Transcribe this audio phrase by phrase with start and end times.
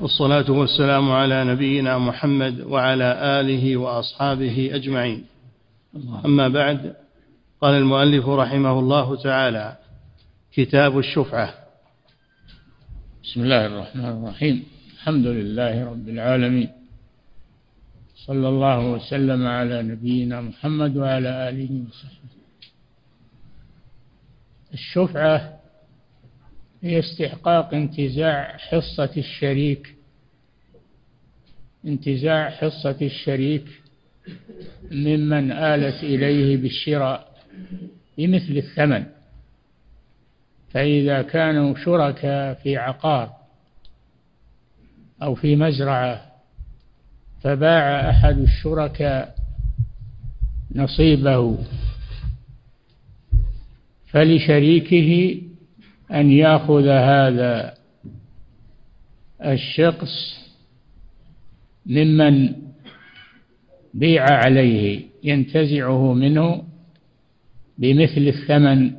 [0.00, 5.24] والصلاة والسلام على نبينا محمد وعلى آله وأصحابه أجمعين.
[6.24, 6.96] أما بعد
[7.60, 9.76] قال المؤلف رحمه الله تعالى
[10.52, 11.54] كتاب الشفعة.
[13.22, 14.64] بسم الله الرحمن الرحيم.
[14.94, 16.68] الحمد لله رب العالمين.
[18.26, 22.34] صلى الله وسلم على نبينا محمد وعلى آله وصحبه.
[24.72, 25.63] الشفعة
[26.84, 29.94] هي استحقاق انتزاع حصة الشريك.
[31.84, 33.64] انتزاع حصة الشريك
[34.90, 37.42] ممن آلت إليه بالشراء
[38.18, 39.06] بمثل الثمن.
[40.70, 43.32] فإذا كانوا شركاء في عقار
[45.22, 46.32] أو في مزرعة
[47.42, 49.34] فباع أحد الشركاء
[50.74, 51.58] نصيبه
[54.06, 55.40] فلشريكه
[56.14, 57.74] أن يأخذ هذا
[59.44, 60.38] الشخص
[61.86, 62.54] ممن
[63.94, 66.64] بيع عليه ينتزعه منه
[67.78, 68.92] بمثل الثمن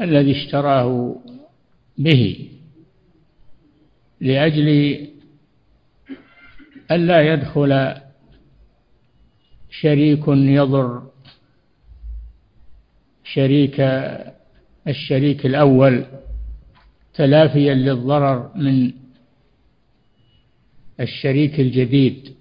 [0.00, 1.16] الذي اشتراه
[1.98, 2.48] به
[4.20, 4.98] لأجل
[6.90, 7.94] ألا يدخل
[9.70, 11.02] شريك يضر
[13.24, 13.80] شريك
[14.88, 16.04] الشريك الأول
[17.14, 18.92] تلافيا للضرر من
[21.00, 22.34] الشريك الجديد.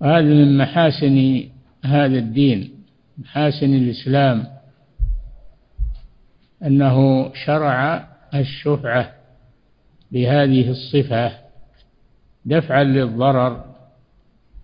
[0.00, 1.48] وهذا من محاسن
[1.84, 2.70] هذا الدين
[3.18, 4.46] محاسن الإسلام
[6.62, 9.14] أنه شرع الشفعة
[10.12, 11.32] بهذه الصفة
[12.44, 13.64] دفعا للضرر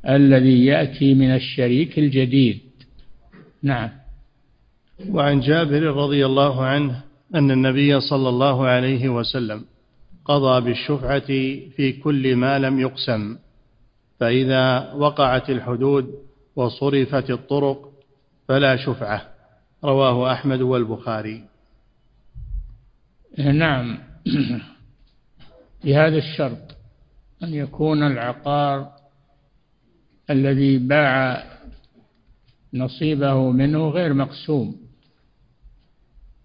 [0.09, 2.61] الذي يأتي من الشريك الجديد.
[3.63, 4.02] نعم.
[5.09, 7.03] وعن جابر رضي الله عنه
[7.35, 9.65] أن النبي صلى الله عليه وسلم
[10.25, 11.27] قضى بالشفعة
[11.77, 13.39] في كل ما لم يقسم
[14.21, 16.15] فإذا وقعت الحدود
[16.57, 17.93] وصرفت الطرق
[18.49, 19.29] فلا شفعة.
[19.85, 21.45] رواه أحمد والبخاري.
[23.39, 23.99] نعم.
[25.85, 26.77] بهذا الشرط
[27.43, 28.93] أن يكون العقار
[30.31, 31.45] الذي باع
[32.75, 34.77] نصيبه منه غير مقسوم.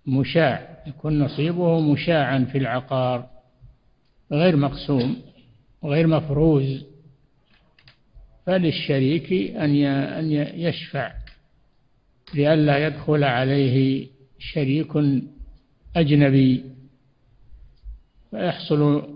[0.05, 3.29] مشاع يكون نصيبه مشاعا في العقار.
[4.31, 5.21] غير مقسوم
[5.83, 6.85] غير مفروز.
[8.45, 11.11] فللشريك أن أن يشفع.
[12.33, 14.07] لئلا يدخل عليه
[14.39, 14.91] شريك
[15.95, 16.63] أجنبي.
[18.31, 19.13] فيحصل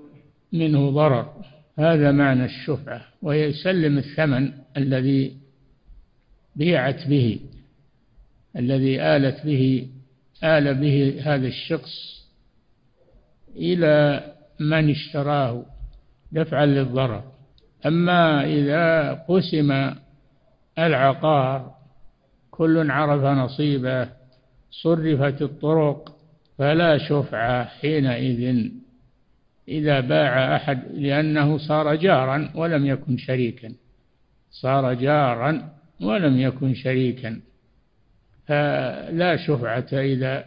[0.53, 1.41] منه ضرر.
[1.79, 5.40] هذا معنى الشفعة ويسلم الثمن الذي
[6.55, 7.39] بيعت به
[8.55, 9.87] الذي آلت به
[10.43, 12.21] آل به هذا الشخص
[13.55, 14.23] إلى
[14.59, 15.65] من اشتراه
[16.31, 17.23] دفعا للضرر.
[17.85, 19.93] أما إذا قسم
[20.79, 21.75] العقار
[22.51, 24.09] كل عرف نصيبه
[24.71, 26.15] صرفت الطرق
[26.57, 28.71] فلا شفعة حينئذ
[29.67, 33.73] إذا باع أحد لأنه صار جارا ولم يكن شريكا.
[34.51, 37.41] صار جارا ولم يكن شريكا.
[38.47, 40.45] فلا شفعة إذا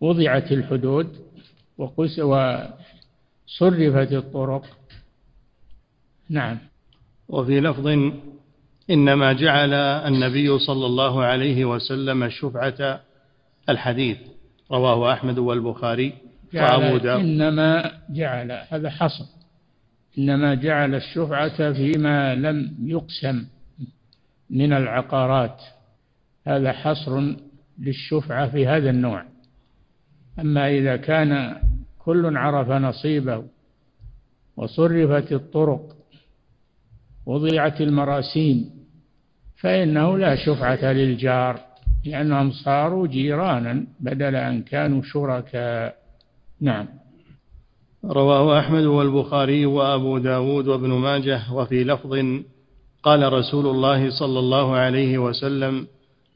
[0.00, 1.16] وضعت الحدود
[1.78, 2.72] وصرفت
[4.12, 4.64] الطرق.
[6.30, 6.58] نعم.
[7.28, 7.86] وفي لفظ
[8.90, 13.00] إنما جعل النبي صلى الله عليه وسلم الشفعة
[13.68, 14.18] الحديث
[14.72, 16.12] رواه أحمد والبخاري
[16.54, 17.20] وأبو داود.
[17.20, 19.24] إنما جعل هذا حصر.
[20.18, 23.44] إنما جعل الشفعة فيما لم يقسم.
[24.50, 25.62] من العقارات.
[26.46, 27.34] هذا حصر
[27.78, 29.24] للشفعة في هذا النوع.
[30.38, 31.60] أما إذا كان
[31.98, 33.44] كل عرف نصيبه
[34.56, 35.96] وصرفت الطرق
[37.26, 38.70] وضيعت المراسيم
[39.56, 41.60] فإنه لا شفعة للجار
[42.04, 45.96] لأنهم صاروا جيرانا بدل أن كانوا شركاء.
[46.60, 46.88] نعم.
[48.04, 52.14] رواه أحمد والبخاري وأبو داود وابن ماجه وفي لفظ
[53.06, 55.86] قال رسول الله صلى الله عليه وسلم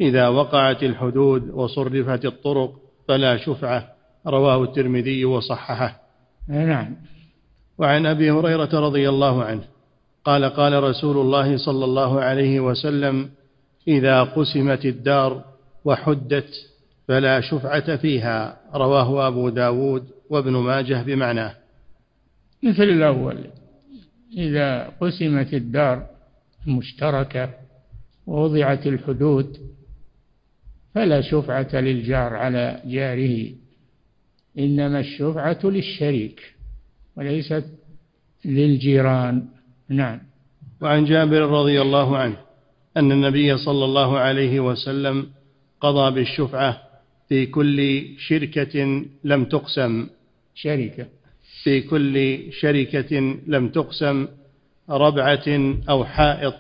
[0.00, 2.72] إذا وقعت الحدود وصرفت الطرق
[3.08, 3.88] فلا شفعة.
[4.26, 6.00] رواه الترمذي وصححه.
[6.49, 6.96] نعم.
[7.78, 9.62] وعن أبي هريرة رضي الله عنه
[10.25, 13.31] قال قال رسول الله صلى الله عليه وسلم
[13.88, 15.44] إذا قسمت الدار
[15.84, 16.55] وحدت
[17.08, 18.56] فلا شفعة فيها.
[18.75, 21.55] رواه أبو داود وابن ماجه بمعناه.
[22.62, 23.37] مثل الأول
[24.37, 26.19] إذا قسمت الدار
[26.66, 27.50] المشتركة
[28.26, 29.56] ووضعت الحدود
[30.94, 33.52] فلا شفعة للجار على جاره
[34.58, 36.54] إنما الشفعة للشريك
[37.16, 37.64] وليست
[38.44, 39.46] للجيران.
[39.88, 40.20] نعم.
[40.80, 42.36] وعن جابر رضي الله عنه
[42.96, 45.26] أن النبي صلى الله عليه وسلم
[45.80, 46.82] قضى بالشفعة
[47.28, 50.06] في كل شركة لم تقسم.
[50.54, 51.06] شركة.
[51.62, 53.16] في كل شركة
[53.46, 54.28] لم تقسم.
[54.90, 56.54] ربعة أو حائط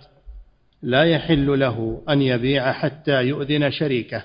[0.82, 4.24] لا يحل له أن يبيع حتى يؤذن شريكه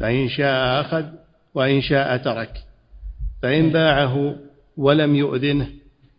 [0.00, 1.04] فإن شاء أخذ
[1.54, 2.62] وإن شاء ترك.
[3.42, 4.36] فإن باعه
[4.76, 5.68] ولم يؤذنه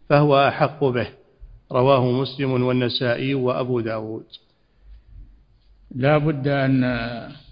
[0.09, 1.07] فهو أحق به.
[1.71, 4.25] رواه مسلم والنسائي وأبو داود.
[5.95, 6.83] لا بد أن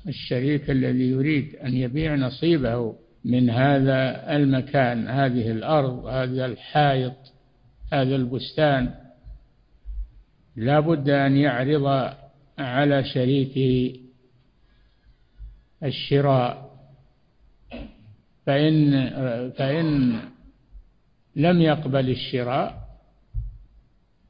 [0.07, 2.95] الشريك الذي يريد أن يبيع نصيبه
[3.25, 7.15] من هذا المكان هذه الأرض هذا الحائط
[7.94, 9.02] هذا البستان
[10.55, 12.13] لا بد أن يعرض
[12.57, 14.00] على شريكه
[15.83, 16.73] الشراء
[18.45, 18.91] فإن
[19.57, 20.19] فإن
[21.35, 22.83] لم يقبل الشراء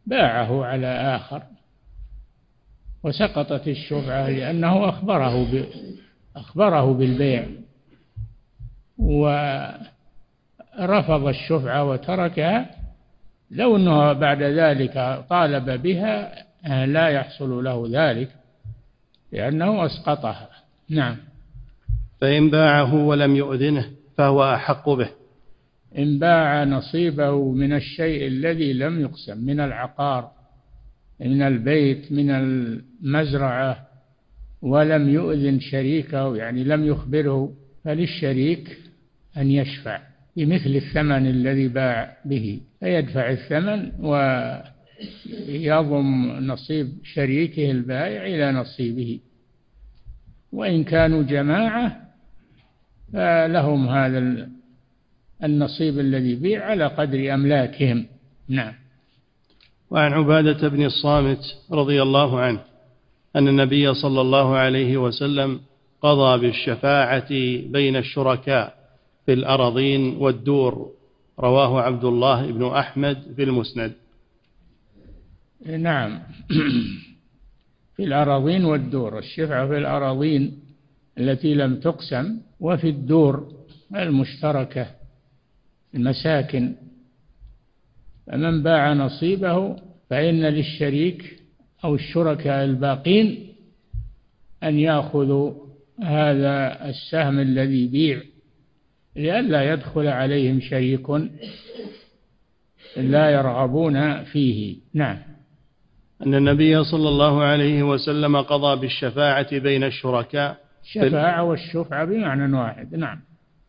[0.06, 1.44] باعه على آخر
[3.04, 5.68] وسقطت الشفعة لأنه أخبره.
[6.36, 7.48] أخبره بالبيع
[8.98, 9.68] ورفض
[11.28, 12.83] الشفعة وتركها
[13.54, 16.46] لو أنه بعد ذلك طالب بها
[16.86, 18.30] لا يحصل له ذلك
[19.32, 20.50] لأنه أسقطها.
[20.90, 21.18] نعم.
[22.22, 23.86] فإن باعه ولم يؤذنه
[24.18, 25.10] فهو أحق به.
[25.98, 30.32] إن باع نصيبه من الشيء الذي لم يقسم من العقار
[31.20, 33.88] من البيت من المزرعة
[34.62, 37.54] ولم يؤذن شريكه يعني لم يخبره
[37.84, 38.78] فللشريك
[39.38, 40.13] أن يشفع.
[40.38, 42.62] بمثل الثمن الذي باع به.
[42.80, 43.92] فيدفع الثمن
[45.50, 49.20] ويضم نصيب شريكه البائع إلى نصيبه.
[50.52, 52.02] وإن كانوا جماعة
[53.14, 54.50] فلهم هذا
[55.44, 58.06] النصيب الذي بيع على قدر أملاكهم.
[58.50, 58.74] نعم.
[59.90, 62.60] وعن عبادة بن الصامت رضي الله عنه
[63.36, 65.60] أن النبي صلى الله عليه وسلم
[66.02, 67.30] قضى بالشفاعة
[67.68, 68.83] بين الشركاء.
[69.26, 70.92] في الأراضين والدور
[71.40, 73.94] رواه عبد الله بن أحمد في المسند.
[75.66, 76.20] نعم.
[77.96, 80.60] في الأراضين والدور الشفعة في الأراضين
[81.18, 83.54] التي لم تقسم وفي الدور
[83.96, 84.88] المشتركة
[85.96, 86.76] المساكن.
[88.28, 89.76] فمن باع نصيبه
[90.10, 91.40] فإن للشريك
[91.84, 93.54] أو الشركاء الباقين
[94.64, 95.54] أن يأخذوا
[96.02, 98.22] هذا السهم الذي بيع
[99.16, 101.10] لئلا يدخل عليهم شريك
[102.98, 104.78] لا يرغبون فيه.
[104.94, 105.18] نعم.
[106.26, 112.96] أن النبي صلى الله عليه وسلم قضى بالشفاعة بين الشركاء الشفاعة والشفعة بمعنى واحد.
[112.96, 113.20] نعم.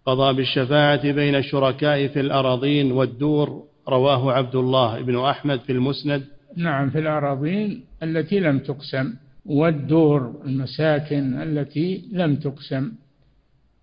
[0.07, 6.25] قضى بالشفاعة بين الشركاء في الأراضين والدور رواه عبد الله بن أحمد في المسند.
[6.57, 9.15] نعم في الأراضين التي لم تقسم
[9.47, 12.93] والدور المساكن التي لم تقسم.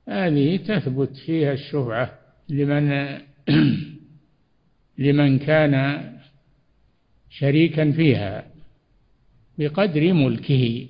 [0.08, 2.20] هذه تثبت فيها الشفعة
[2.50, 3.18] لمن
[4.98, 6.04] لمن كان
[7.30, 8.46] شريكا فيها
[9.58, 10.88] بقدر ملكه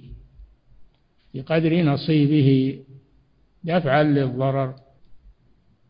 [1.34, 2.80] بقدر نصيبه
[3.64, 4.76] دفعا للضرر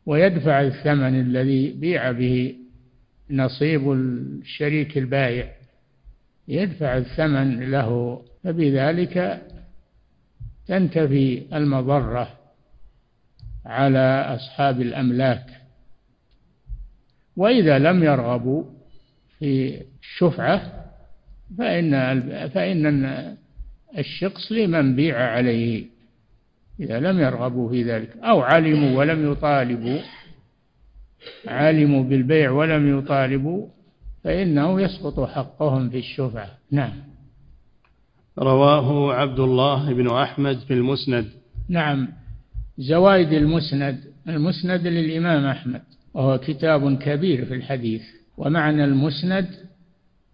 [0.05, 2.55] ويدفع الثمن الذي بيع به
[3.29, 5.51] نصيب الشريك البائع
[6.47, 9.41] يدفع الثمن له فبذلك
[10.67, 12.40] تنتفي المضرة.
[13.65, 15.45] على أصحاب الأملاك.
[17.37, 18.63] وإذا لم يرغبوا
[19.39, 20.85] في الشفعة
[21.57, 23.37] فإن فإن
[23.97, 25.85] الشخص لمن بيع عليه.
[26.79, 29.99] إذا لم يرغبوا في ذلك أو علموا ولم يطالبوا
[31.47, 33.67] علموا بالبيع ولم يطالبوا
[34.23, 36.49] فإنه يسقط حقهم في الشفعة.
[36.71, 36.93] نعم.
[38.39, 41.27] رواه عبد الله بن أحمد في المسند.
[41.69, 42.20] نعم.
[42.77, 45.81] زوائد المسند المسند للإمام أحمد
[46.13, 48.01] وهو كتاب كبير في الحديث
[48.37, 49.47] ومعنى المسند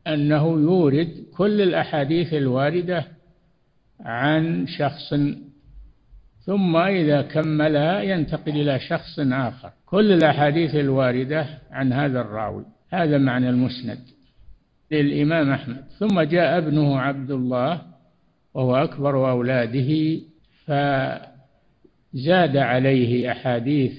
[0.08, 3.08] أنه يورد كل الأحاديث الواردة
[4.00, 5.14] عن شخص
[6.48, 9.72] ثم إذا كملها ينتقل إلى شخص آخر.
[9.86, 12.66] كل الأحاديث الواردة عن هذا الراوي.
[12.94, 14.00] هذا معنى المسند
[14.92, 15.84] للإمام أحمد.
[16.00, 17.82] ثم جاء ابنه عبد الله
[18.54, 20.20] وهو أكبر أولاده
[22.14, 23.94] فزاد عليه أحاديث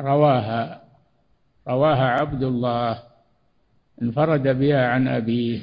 [0.00, 0.84] رواها
[1.68, 3.02] رواها عبد الله
[4.02, 5.60] انفرد بها عن أبيه.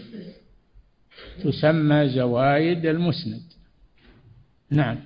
[1.43, 3.41] تسمى زوايد المسند.
[4.69, 4.97] نعم.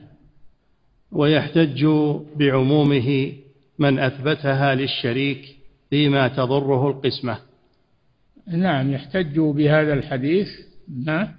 [1.12, 1.86] ويحتج
[2.36, 3.34] بعمومه
[3.79, 5.55] من أثبتها للشريك
[5.89, 7.38] فيما تضره القسمة.
[8.48, 10.48] نعم يحتج بهذا الحديث.
[10.88, 11.32] ما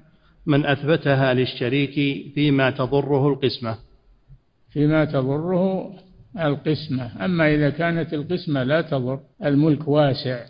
[0.46, 1.94] من أثبتها للشريك
[2.34, 3.85] فيما تضره القسمة.
[4.76, 5.92] فيما تضره
[6.38, 7.24] القسمة.
[7.24, 10.44] أما إذا كانت القسمة لا تضر الملك واسع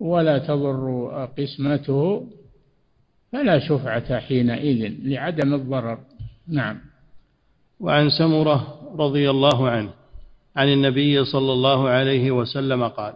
[0.00, 2.26] ولا تضر قسمته
[3.32, 5.98] فلا شفعة حينئذ لعدم الضرر.
[6.48, 6.78] نعم.
[7.80, 9.90] وعن سمرة رضي الله عنه
[10.56, 13.14] عن النبي صلى الله عليه وسلم قال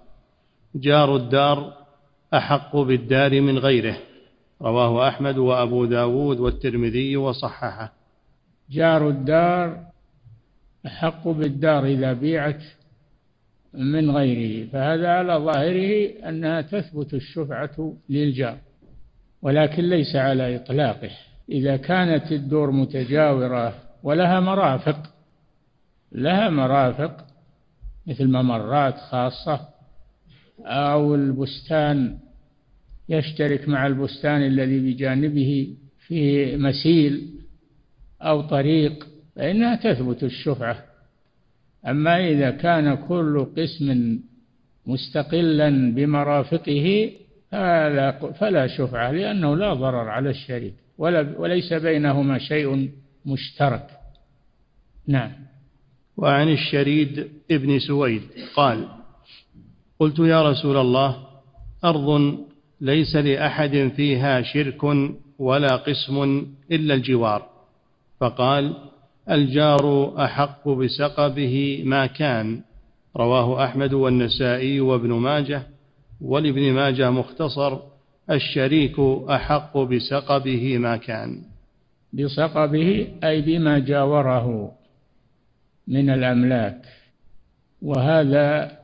[0.74, 1.72] جار الدار
[2.34, 3.96] أحق بالدار من غيره.
[4.62, 7.92] رواه أحمد وأبو داود والترمذي وصححه.
[8.70, 9.93] جار الدار
[10.86, 12.62] أحق بالدار إذا بيعت
[13.74, 18.58] من غيره فهذا على ظاهره أنها تثبت الشفعة للجار
[19.42, 21.10] ولكن ليس على إطلاقه.
[21.48, 25.14] إذا كانت الدور متجاورة ولها مرافق
[26.12, 27.26] لها مرافق
[28.06, 29.68] مثل ممرات خاصة
[30.60, 32.18] أو البستان
[33.08, 35.76] يشترك مع البستان الذي بجانبه
[36.06, 37.34] فيه مسيل
[38.22, 40.84] أو طريق فإنها تثبت الشفعة.
[41.86, 44.18] أما إذا كان كل قسم
[44.86, 47.10] مستقلا بمرافقه
[48.40, 52.90] فلا, شفعة لأنه لا ضرر على الشريك ولا وليس بينهما شيء
[53.26, 53.86] مشترك.
[55.06, 55.30] نعم.
[56.16, 58.22] وعن الشريد ابن سويد
[58.56, 58.88] قال
[59.98, 61.26] قلت يا رسول الله
[61.84, 62.38] أرض
[62.80, 64.84] ليس لأحد فيها شرك
[65.38, 67.48] ولا قسم إلا الجوار.
[68.20, 68.74] فقال
[69.30, 72.60] الجار أحق بسقبه ما كان.
[73.16, 75.62] رواه أحمد والنسائي وابن ماجه
[76.20, 77.78] ولابن ماجه مختصر
[78.30, 79.00] الشريك
[79.30, 81.42] أحق بسقبه ما كان.
[82.12, 84.72] بسقبه أي بما جاوره
[85.88, 86.82] من الأملاك.
[87.82, 88.78] وهذا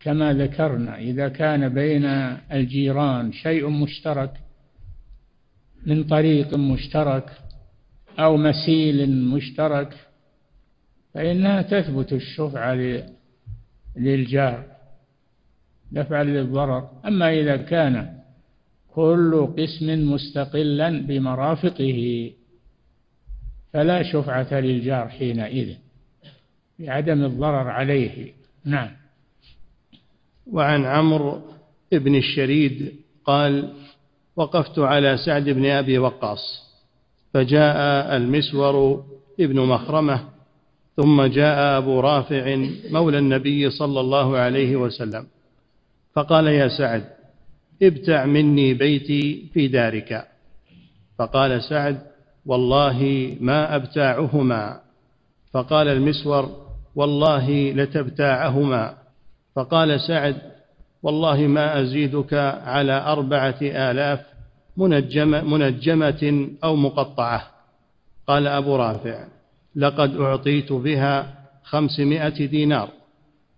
[0.00, 2.04] كما ذكرنا إذا كان بين
[2.52, 4.30] الجيران شيء مشترك
[5.86, 7.30] من طريق مشترك
[8.18, 9.94] أو مسيل مشترك
[11.14, 12.76] فإنها تثبت الشفعة
[13.96, 14.64] للجار
[15.92, 16.90] دفعا للضرر.
[17.06, 18.18] أما إذا كان
[18.94, 22.30] كل قسم مستقلا بمرافقه
[23.72, 25.74] فلا شفعة للجار حينئذ
[26.78, 28.32] لعدم الضرر عليه.
[28.64, 28.90] نعم.
[30.46, 31.42] وعن عمرو
[31.92, 32.92] بن الشريد
[33.24, 33.72] قال
[34.36, 36.63] وقفت على سعد بن أبي وقاص.
[37.34, 39.04] فجاء المسور
[39.40, 40.20] ابن مخرمة
[40.96, 42.56] ثم جاء أبو رافع
[42.90, 45.26] مولى النبي صلى الله عليه وسلم
[46.14, 47.04] فقال يا سعد
[47.82, 50.26] ابتع مني بيتي في دارك.
[51.18, 52.00] فقال سعد
[52.46, 54.80] والله ما أبتاعهما.
[55.52, 58.94] فقال المسور والله لتبتاعهما.
[59.56, 60.36] فقال سعد
[61.02, 64.33] والله ما أزيدك على أربعة آلاف
[64.76, 67.50] منجمة, منجمة أو مقطعة.
[68.26, 69.24] قال أبو رافع
[69.76, 72.88] لقد أعطيت بها خمسمائة دينار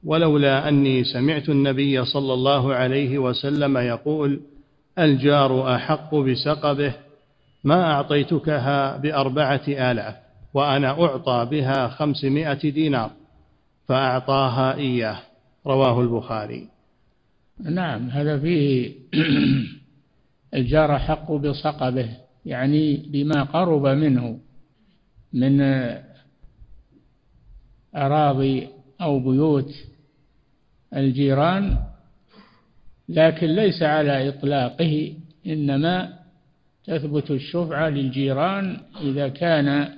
[0.05, 4.41] ولولا أني سمعت النبي صلى الله عليه وسلم يقول
[4.99, 6.93] الجار أحق بسقبه
[7.65, 10.15] ما أعطيتكها بأربعة آلاف
[10.55, 13.11] وأنا أعطى بها خمسمائة دينار
[13.89, 15.19] فأعطاها إياه.
[15.67, 16.69] رواه البخاري.
[17.61, 18.93] نعم هذا فيه
[20.55, 22.09] الجار حق بصقبه
[22.47, 24.39] يعني بما قرب منه
[25.33, 25.61] من
[27.97, 28.69] أراضي
[29.01, 29.75] أو بيوت
[30.97, 31.79] الجيران
[33.09, 35.15] لكن ليس على إطلاقه
[35.47, 36.19] إنما
[36.85, 39.89] تثبت الشفعة للجيران إذا كان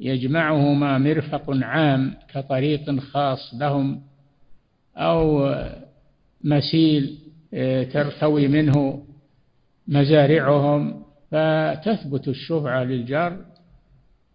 [0.00, 4.02] يجمعهما مرفق عام كطريق خاص لهم
[4.96, 5.54] أو
[6.44, 7.18] مسيل
[7.54, 9.05] آه، ترتوي منه
[9.88, 13.36] مزارعهم فتثبت الشفعة للجار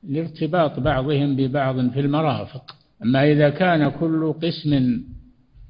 [0.03, 2.75] لارتباط بعضهم ببعض في المرافق.
[3.03, 5.01] أما إذا كان كل قسم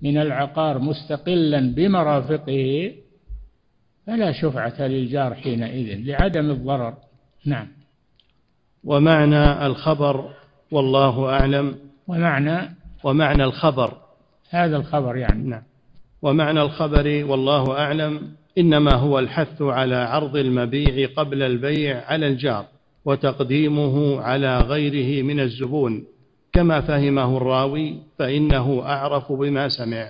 [0.01, 2.93] من العقار مستقلا بمرافقه
[4.07, 6.93] فلا شفعة للجار حينئذ لعدم الضرر.
[7.45, 7.67] نعم.
[8.83, 10.33] ومعنى الخبر
[10.71, 11.75] والله أعلم.
[12.07, 13.97] ومعنى؟ ومعنى الخبر.
[14.50, 15.43] هذا الخبر يعني.
[15.43, 15.63] نعم.
[16.21, 18.40] ومعنى الخبر والله أعلم.
[18.58, 22.65] إنما هو الحث على عرض المبيع قبل البيع على الجار
[23.05, 26.03] وتقديمه على غيره من الزبون.
[26.53, 30.08] كما فهمه الراوي فإنه أعرف بما سمع.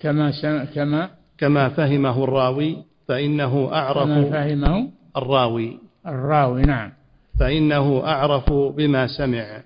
[0.00, 2.76] كما سمع كما كما فهمه الراوي
[3.08, 5.78] فإنه أعرف كما فهمه الراوي.
[6.06, 6.92] الراوي نعم.
[7.40, 9.62] فإنه أعرف بما سمع.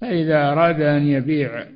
[0.00, 1.66] فإذا أراد أن يبيع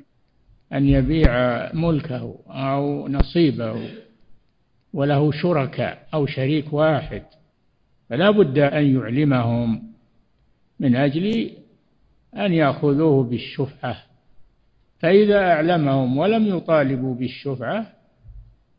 [0.73, 1.29] أن يبيع
[1.73, 3.75] ملكه أو نصيبه
[4.95, 7.23] وله شركاء أو شريك واحد
[8.09, 9.83] فلا بد أن يعلمهم
[10.79, 11.51] من أجل
[12.35, 13.97] أن يأخذوه بالشفعة.
[14.99, 17.87] فإذا أعلمهم ولم يطالبوا بالشفعة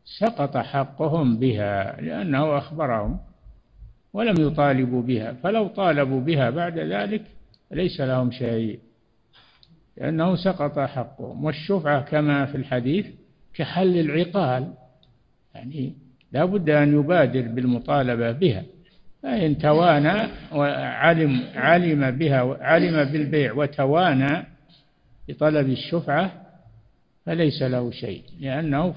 [0.04, 3.18] سقط حقهم بها لأنه أخبرهم
[4.12, 5.32] ولم يطالبوا بها.
[5.32, 7.22] فلو طالبوا بها بعد ذلك
[7.70, 8.80] ليس لهم شيء
[9.96, 11.44] لأنه سقط حقهم.
[11.44, 13.06] والشفعة كما في الحديث
[13.54, 14.72] كحل العقال
[15.54, 18.62] يعني لا بد أن يبادر بالمطالبة بها.
[19.22, 24.46] فإن توانى وعلم علم بها علم بالبيع وتوانى
[25.28, 26.32] بطلب الشفعة
[27.26, 28.94] فليس له شيء لأنه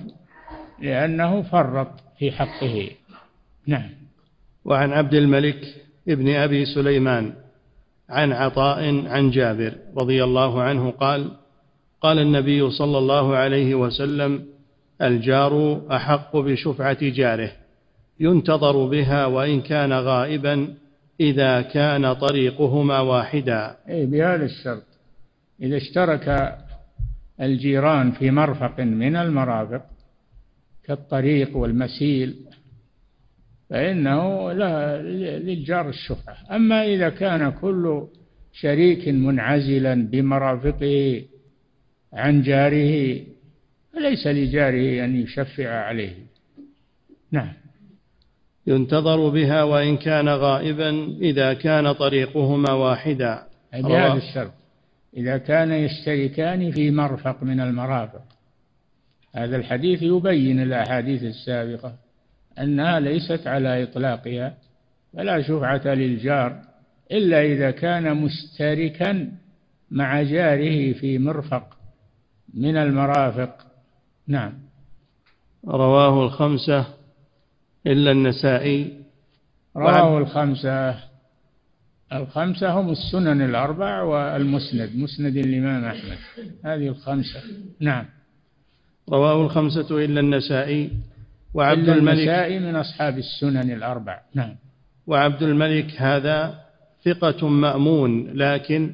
[0.82, 2.90] لأنه فرط في حقه.
[3.68, 3.90] نعم.
[4.66, 5.76] وعن عبد الملك
[6.08, 7.34] ابن أبي سليمان
[8.10, 11.32] عن عطاء عن جابر رضي الله عنه قال
[12.02, 14.46] قال النبي صلى الله عليه وسلم
[15.02, 17.52] الجار أحق بشفعة جاره
[18.20, 20.74] ينتظر بها وإن كان غائبا
[21.20, 23.76] إذا كان طريقهما واحدا.
[23.90, 24.84] أي بهذا الشرط.
[25.62, 26.58] إذا اشترك
[27.42, 29.82] الجيران في مرفق من المرافق
[30.84, 32.36] كالطريق والمسيل
[33.70, 35.02] فإنه لا
[35.40, 36.56] للجار الشفعة.
[36.56, 38.08] أما إذا كان كل
[38.54, 41.24] شريك منعزلا بمرافقه
[42.14, 43.22] عن جاره
[43.94, 46.16] فليس لجاره أن يشفع عليه.
[47.32, 47.54] نعم.
[48.68, 50.90] ينتظر بها وإن كان غائبا
[51.22, 53.44] إذا كان طريقهما واحدا.
[53.74, 54.52] بهذا الشرط.
[55.18, 58.24] إذا كان يشتركان في مرفق من المرافق.
[59.36, 61.96] هذا الحديث يبين الأحاديث السابقة
[62.60, 64.58] أنها ليست على إطلاقها
[65.14, 66.62] فلا شفعة للجار
[67.12, 69.32] إلا إذا كان مشتركا
[69.92, 71.78] مع جاره في مرفق
[72.54, 73.69] من المرافق.
[74.30, 74.54] نعم.
[75.68, 76.86] رواه الخمسة
[77.88, 78.94] إلا النسائي.
[79.78, 80.96] رواه الخمسة.
[82.14, 86.18] الخمسة هم السنن الأربع والمسند مسند الإمام أحمد.
[86.66, 87.42] هذه الخمسة.
[87.80, 88.06] نعم.
[89.10, 90.92] رواه الخمسة إلا النسائي.
[91.54, 94.20] وعبد الملك النسائي من أصحاب السنن الأربع.
[94.36, 94.56] نعم.
[95.08, 96.60] وعبد الملك هذا
[97.06, 98.94] ثقة مأمون لكن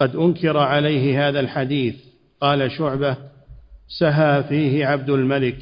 [0.00, 1.96] قد أنكر عليه هذا الحديث.
[2.40, 3.16] قال شعبة
[3.88, 5.58] سهى فيه عبد الملك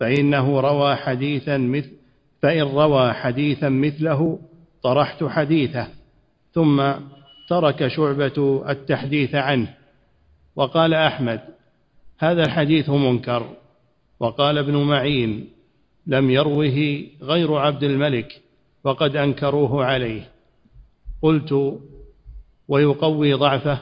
[0.00, 1.90] فإنه روى حديثا مثل
[2.42, 4.38] فإن روى حديثا مثله
[4.82, 5.88] طرحت حديثه
[6.54, 6.92] ثم
[7.48, 9.74] ترك شعبة التحديث عنه.
[10.56, 11.40] وقال أحمد
[12.18, 13.50] هذا الحديث منكر.
[14.20, 15.48] وقال ابن معين
[16.06, 18.42] لم يروه غير عبد الملك
[18.84, 20.30] وقد أنكروه عليه.
[21.22, 21.80] قلت
[22.68, 23.78] ويقوي ضعفه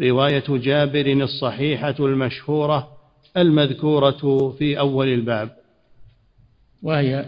[0.00, 2.99] رواية جابر الصحيحة المشهورة
[3.36, 5.56] المذكورة في أول الباب
[6.82, 7.24] وهي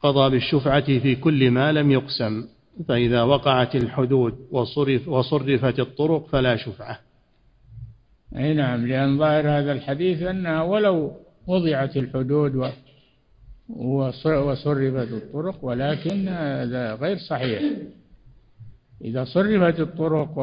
[0.00, 2.44] قضى بالشفعة في كل ما لم يقسم
[2.88, 6.98] فإذا وقعت الحدود وصرف وصرفت الطرق فلا شفعة.
[8.36, 11.12] أي نعم لأن ظاهر هذا الحديث أنها ولو
[11.46, 12.72] وضعت الحدود
[13.68, 17.62] وصرفت الطرق ولكن هذا غير صحيح.
[19.04, 20.38] إذا صرفت الطرق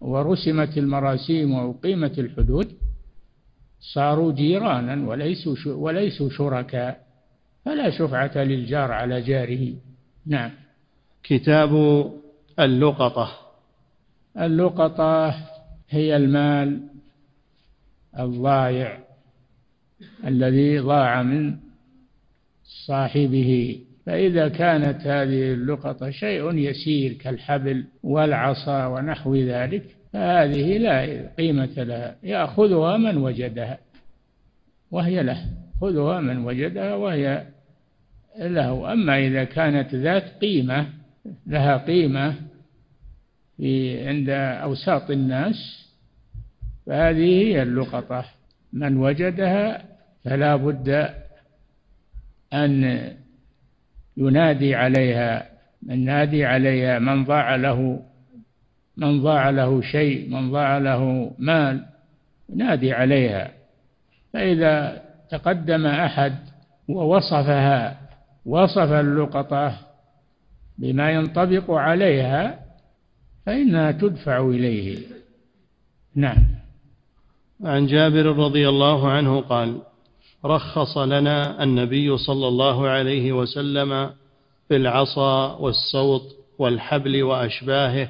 [0.00, 2.75] ورسمت المراسيم وأقيمت الحدود
[3.92, 7.06] صاروا جيرانا وليسوا وليسوا شركاء
[7.64, 9.74] فلا شفعة للجار على جاره.
[10.26, 10.50] نعم.
[11.22, 11.72] كتاب
[12.58, 13.32] اللقطة.
[14.40, 15.34] اللقطة
[15.88, 16.80] هي المال
[18.18, 18.98] الضائع
[20.24, 21.56] الذي ضاع من
[22.86, 23.80] صاحبه.
[24.06, 32.96] فإذا كانت هذه اللقطة شيء يسير كالحبل والعصا ونحو ذلك فهذه لا قيمة لها يأخذها
[32.96, 33.78] من وجدها
[34.90, 35.44] وهي له
[35.80, 37.46] خذها من وجدها وهي
[38.38, 38.92] له.
[38.92, 40.86] أما إذا كانت ذات قيمة
[41.46, 42.34] لها قيمة
[43.56, 44.30] في عند
[44.62, 45.88] أوساط الناس
[46.86, 48.24] فهذه هي اللقطة.
[48.72, 49.84] من وجدها
[50.24, 51.08] فلا بد
[52.52, 53.00] أن
[54.16, 55.48] ينادي عليها
[55.82, 58.02] من نادي عليها من ضاع له
[58.96, 61.84] من ضاع له شيء من ضاع له مال
[62.48, 63.50] ينادي عليها.
[64.32, 66.36] فإذا تقدم أحد
[66.88, 68.00] ووصفها
[68.46, 69.78] وصف اللقطة
[70.78, 72.58] بما ينطبق عليها
[73.46, 74.98] فإنها تدفع إليه.
[76.14, 76.56] نعم.
[77.64, 79.78] عن جابر رضي الله عنه قال
[80.44, 84.10] رخص لنا النبي صلى الله عليه وسلم
[84.68, 86.22] في العصا والسوط
[86.58, 88.08] والحبل وأشباهه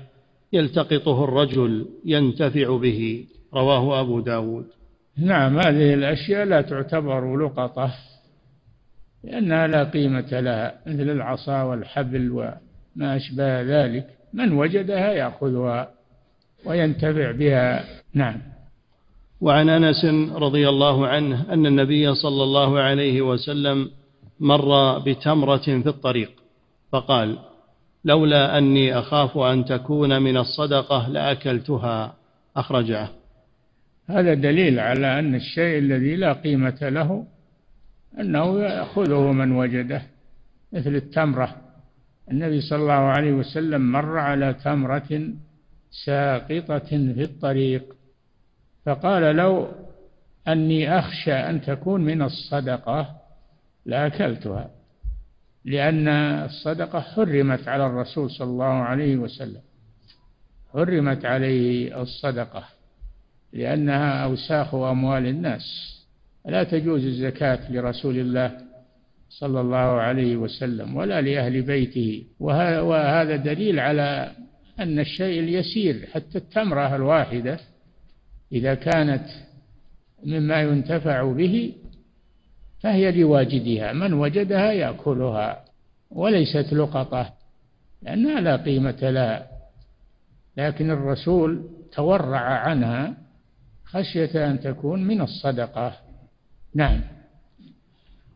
[0.56, 4.66] يلتقطه الرجل ينتفع به رواه أبو داود.
[5.18, 7.94] نعم هذه الأشياء لا تعتبر لقطة
[9.24, 14.06] لأنها لا قيمة لها مثل العصا والحبل وما أشبه ذلك.
[14.34, 15.90] من وجدها يأخذها
[16.64, 17.84] وينتفع بها.
[18.14, 18.40] نعم.
[19.40, 23.90] وعن أنس رضي الله عنه أن النبي صلى الله عليه وسلم
[24.40, 26.30] مر بتمرة في الطريق
[26.92, 27.38] فقال
[28.06, 32.14] لولا أني أخاف أن تكون من الصدقة لأكلتها.
[32.56, 33.08] أخرجه.
[34.06, 37.26] هذا دليل على أن الشيء الذي لا قيمة له
[38.20, 40.02] أنه يأخذه من وجده
[40.72, 41.56] مثل التمرة.
[42.30, 45.28] النبي صلى الله عليه وسلم مر على تمرة
[46.04, 47.96] ساقطة في الطريق
[48.84, 49.68] فقال لو
[50.48, 53.16] أني أخشى أن تكون من الصدقة
[53.86, 54.70] لأكلتها.
[55.66, 59.60] لأن الصدقة حرمت على الرسول صلى الله عليه وسلم.
[60.72, 62.64] حرمت عليه الصدقة
[63.52, 65.96] لأنها أوساخ أموال الناس.
[66.46, 68.58] لا تجوز الزكاة لرسول الله
[69.28, 72.24] صلى الله عليه وسلم ولا لأهل بيته.
[72.40, 74.32] وهذا دليل على
[74.80, 77.58] أن الشيء اليسير حتى التمرة الواحدة
[78.52, 79.24] إذا كانت
[80.24, 81.72] مما ينتفع به
[82.86, 85.64] فهي لواجدها من وجدها يأكلها
[86.10, 87.32] وليست لقطة
[88.02, 89.48] لأنها لا قيمة لها.
[90.56, 93.14] لكن الرسول تورع عنها
[93.84, 95.92] خشية أن تكون من الصدقة.
[96.74, 97.00] نعم.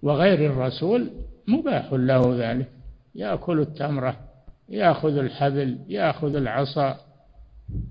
[0.03, 1.11] وغير الرسول
[1.49, 2.69] مباح له ذلك.
[3.15, 4.17] يأكل التمرة
[4.69, 7.01] يأخذ الحبل يأخذ العصا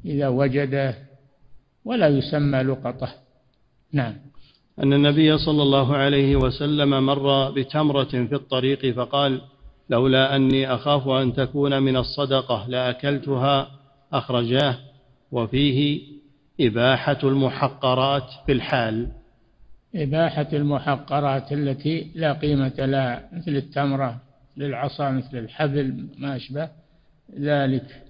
[0.06, 0.96] إذا وجده
[1.86, 3.10] ولا يسمى لقطة.
[3.92, 4.16] نعم.
[4.84, 9.42] أن النبي صلى الله عليه وسلم مر بتمرة في الطريق فقال
[9.90, 13.72] لولا أني أخاف أن تكون من الصدقة لأكلتها
[14.14, 14.76] أخرجاه
[15.32, 16.02] وفيه
[16.62, 19.08] إباحة المحقرات في الحال.
[19.96, 24.22] إباحة المحقرات التي لا قيمة لها مثل التمرة
[24.58, 26.70] للعصا مثل الحبل ما أشبه
[27.40, 28.04] ذلك.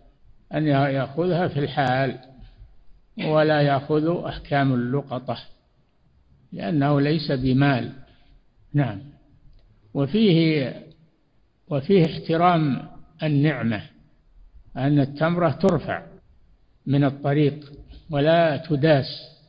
[0.54, 2.20] أن يأخذها في الحال
[3.26, 5.38] ولا يأخذ أحكام اللقطة.
[6.52, 7.92] لأنه ليس بمال.
[8.74, 9.00] نعم.
[9.94, 10.74] وفيه
[11.68, 12.88] وفيه احترام
[13.24, 13.82] النعمة
[14.78, 16.04] أن التمرة ترفع
[16.86, 17.72] من الطريق
[18.10, 19.40] ولا تداس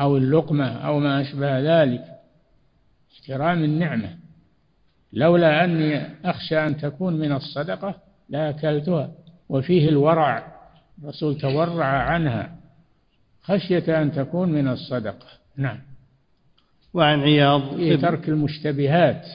[0.00, 2.04] أو اللقمة أو ما أشبه ذلك.
[3.12, 4.18] احترام النعمة.
[5.12, 7.94] لولا أني أخشى أن تكون من الصدقة
[8.28, 9.12] لأكلتها
[9.48, 10.58] وفيه الورع.
[11.02, 12.56] الرسول تورع عنها.
[13.42, 15.26] خشية أن تكون من الصدقة.
[15.56, 15.87] نعم.
[16.94, 19.26] وعن عياض فيه ترك المشتبهات.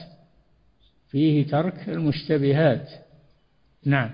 [1.08, 2.88] فيه ترك المشتبهات.
[3.84, 4.10] نعم.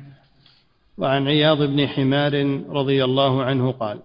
[0.98, 3.98] وعن عياض بن حمار رضي الله عنه قال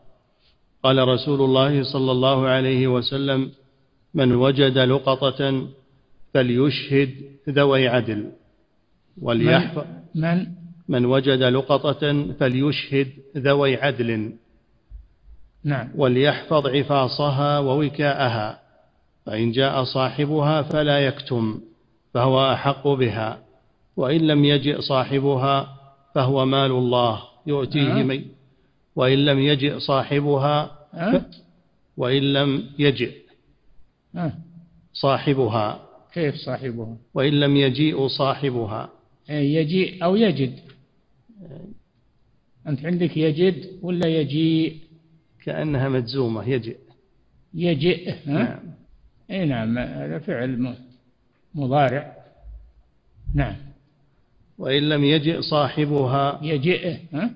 [0.83, 3.51] قال رسول الله صلى الله عليه وسلم
[4.13, 5.67] من وجد لقطة
[6.33, 7.09] فليشهد
[7.49, 8.31] ذوي عدل.
[9.21, 10.47] وليحفظ من؟
[10.87, 14.33] من وجد لقطة فليشهد ذوي عدل.
[15.63, 15.89] نعم.
[15.95, 18.64] وليحفظ عفاصها ووكاءها.
[19.25, 21.61] فإن جاء صاحبها فلا يكتم
[22.13, 23.43] فهو أحق بها
[23.97, 25.77] وإن لم يجئ صاحبها
[26.15, 28.25] فهو مال الله يؤتيه أه؟ من
[28.95, 31.25] وإن لم يجئ صاحبها أه؟
[31.97, 33.11] وإن لم يجئ
[34.15, 34.33] أه؟
[34.93, 38.89] صاحبها كيف صاحبها وإن لم يجيء صاحبها
[39.29, 40.59] يجيء أو يجد
[42.67, 44.77] أنت عندك يجد ولا يجيء
[45.43, 46.77] كأنها مجزومة يجئ
[47.53, 48.74] يجئ؟ نعم
[49.31, 50.75] أي نعم هذا فعل
[51.55, 52.15] مضارع.
[53.35, 53.55] نعم.
[54.57, 56.39] وإن لم يجئ صاحبها.
[56.43, 57.31] يجئ ها؟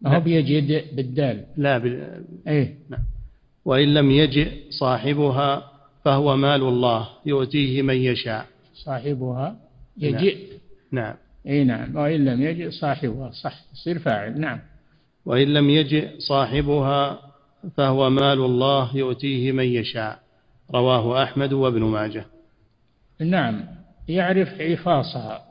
[0.00, 2.24] ما هو بيجد بالدال؟ لا بال...
[2.48, 2.74] أي.
[2.90, 3.00] نعم.
[3.64, 5.72] وإن لم يجئ صاحبها
[6.04, 8.46] فهو مال الله يؤتيه من يشاء.
[8.74, 9.56] صاحبها
[9.96, 10.36] يجئ.
[10.92, 11.14] نعم, نعم.
[11.46, 14.40] أي نعم وإن لم يجئ صاحبها صح يصير فاعل.
[14.40, 14.60] نعم.
[15.26, 17.20] وإن لم يجئ صاحبها
[17.76, 20.27] فهو مال الله يؤتيه من يشاء.
[20.74, 22.24] رواه أحمد وابن ماجه.
[23.20, 23.64] نعم
[24.08, 25.44] يعرف عفاصها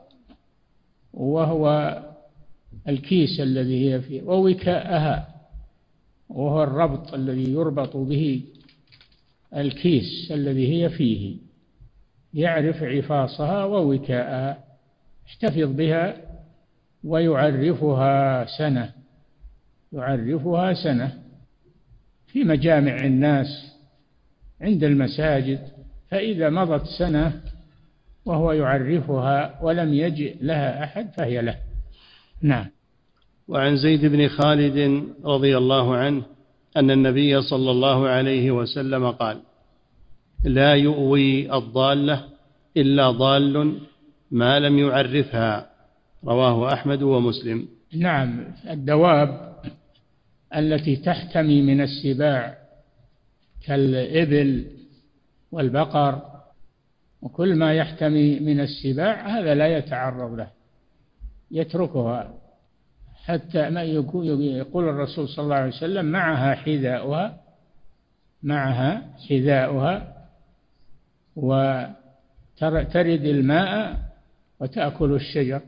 [1.14, 1.98] وهو
[2.88, 5.28] الكيس الذي هي فيه ووكاءها
[6.28, 8.42] وهو الربط الذي يربط به
[9.56, 11.36] الكيس الذي هي فيه.
[12.34, 14.64] يعرف عفاصها ووكاءها
[15.26, 16.16] يحتفظ بها
[17.04, 18.92] ويعرفها سنة
[19.92, 21.22] يعرفها سنة.
[22.26, 23.77] في مجامع الناس
[24.60, 25.58] عند المساجد
[26.10, 27.40] فإذا مضت سنة
[28.24, 31.56] وهو يعرفها ولم يجئ لها أحد فهي له.
[32.42, 32.66] نعم.
[33.48, 36.22] وعن زيد بن خالد رضي الله عنه
[36.76, 39.40] أن النبي صلى الله عليه وسلم قال
[40.44, 42.24] لا يؤوي الضالة
[42.76, 43.78] إلا ضال
[44.30, 45.70] ما لم يعرفها.
[46.24, 47.68] رواه أحمد ومسلم.
[47.94, 48.44] نعم.
[48.70, 49.54] الدواب
[50.56, 52.67] التي تحتمي من السباع
[53.68, 54.66] كالإبل
[55.52, 56.22] والبقر
[57.22, 60.50] وكل ما يحتمي من السباع هذا لا يتعرض له
[61.50, 62.34] يتركها.
[63.24, 67.40] حتى ما يقول الرسول صلى الله عليه وسلم معها حذاؤها
[68.42, 70.14] معها حذاؤها
[71.36, 73.98] وترد الماء
[74.60, 75.60] وتأكل الشجر.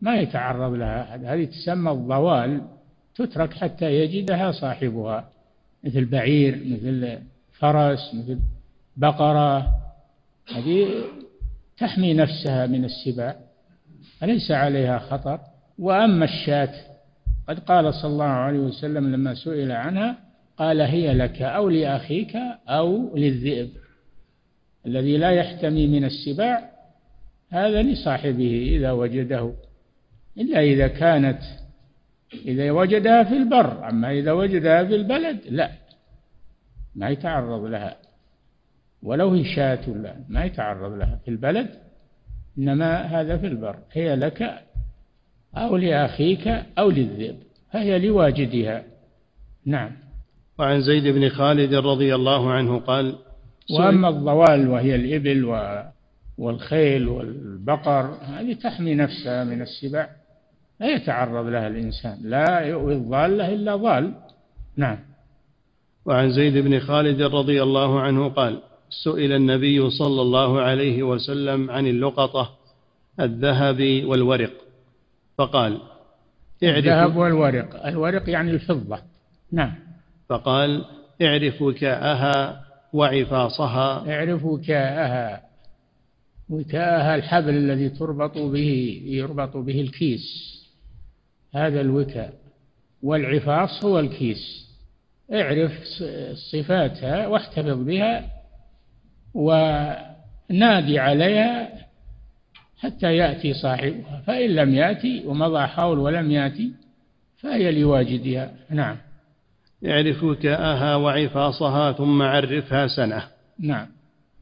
[0.00, 2.62] ما يتعرض لها هذه تسمى الضوال
[3.14, 5.30] تترك حتى يجدها صاحبها.
[5.84, 7.18] مثل بعير مثل
[7.52, 8.38] فرس مثل
[8.96, 9.58] بقرة.
[10.54, 10.88] هذه
[11.78, 13.36] تحمي نفسها من السباع
[14.22, 15.40] أليس عليها خطر.
[15.78, 16.74] وأما الشاة
[17.48, 20.18] قد قال صلى الله عليه وسلم لما سئل عنها
[20.56, 22.36] قال هي لك أو لأخيك
[22.68, 23.70] أو للذئب.
[24.86, 26.70] الذي لا يحتمي من السباع
[27.50, 29.54] هذا لصاحبه إذا وجده.
[30.38, 31.59] إلا إذا كانت
[32.34, 35.70] إذا وجدها في البر أما إذا وجدها في البلد لا.
[36.94, 37.96] ما يتعرض لها.
[39.02, 40.14] ولو هي شاة لا.
[40.28, 41.18] ما يتعرض لها.
[41.24, 41.68] في البلد
[42.58, 43.76] إنما هذا في البر.
[43.92, 44.64] هي لك
[45.56, 47.36] أو لأخيك أو للذئب.
[47.72, 48.84] فهي لواجدها.
[49.66, 49.90] نعم.
[50.58, 53.18] وعن زيد بن خالد رضي الله عنه قال
[53.70, 55.44] وأما الضوال وهي الإبل
[56.38, 60.19] والخيل والبقر هذه تحمي نفسها من السباع
[60.80, 64.14] لا يتعرض لها الإنسان لا يؤوي الضالة إلا ضال.
[64.76, 64.98] نعم.
[66.06, 68.62] وعن زيد بن خالد رضي الله عنه قال
[69.04, 72.50] سئل النبي صلى الله عليه وسلم عن اللقطة
[73.20, 74.52] الذهب والورق.
[75.38, 75.80] فقال
[76.62, 78.98] الذهب والورق الورق يعني الفضة.
[79.52, 79.74] نعم.
[80.28, 80.84] فقال
[81.22, 84.14] اعرف وكاءها وعفاصها.
[84.14, 85.42] اعرف وكاءها
[86.50, 90.59] وكاءها الحبل الذي تربط به يربط به الكيس.
[91.54, 92.32] هذا الوكاء
[93.02, 94.70] والعفاص هو الكيس.
[95.32, 95.72] اعرف
[96.52, 98.24] صفاتها واحتفظ بها
[99.34, 101.68] ونادي عليها
[102.78, 104.22] حتى يأتي صاحبها.
[104.26, 106.72] فإن لم يأتي ومضى حول ولم يأتي
[107.38, 108.52] فهي لواجدها.
[108.70, 108.96] نعم.
[109.86, 113.22] اعرف وكاءها وعفاصها ثم عرفها سنة.
[113.58, 113.86] نعم.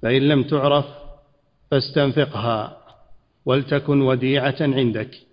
[0.02, 0.86] فإن لم تعرف
[1.70, 2.76] فاستنفقها
[3.46, 5.27] ولتكن وديعة عندك.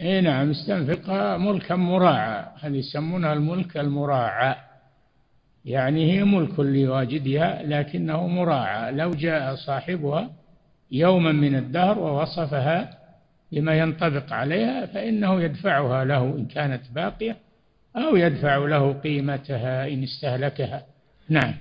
[0.00, 2.44] اي نعم استنفقها ملكا مراعى.
[2.60, 4.54] هذه يسمونها الملك المراعى.
[5.64, 8.92] يعني هي ملك لواجدها لكنه مراعى.
[8.92, 10.30] لو جاء صاحبها
[10.90, 12.98] يوما من الدهر ووصفها
[13.52, 17.36] بما ينطبق عليها فإنه يدفعها له إن كانت باقية
[17.96, 20.82] أو يدفع له قيمتها إن استهلكها.
[21.28, 21.54] نعم.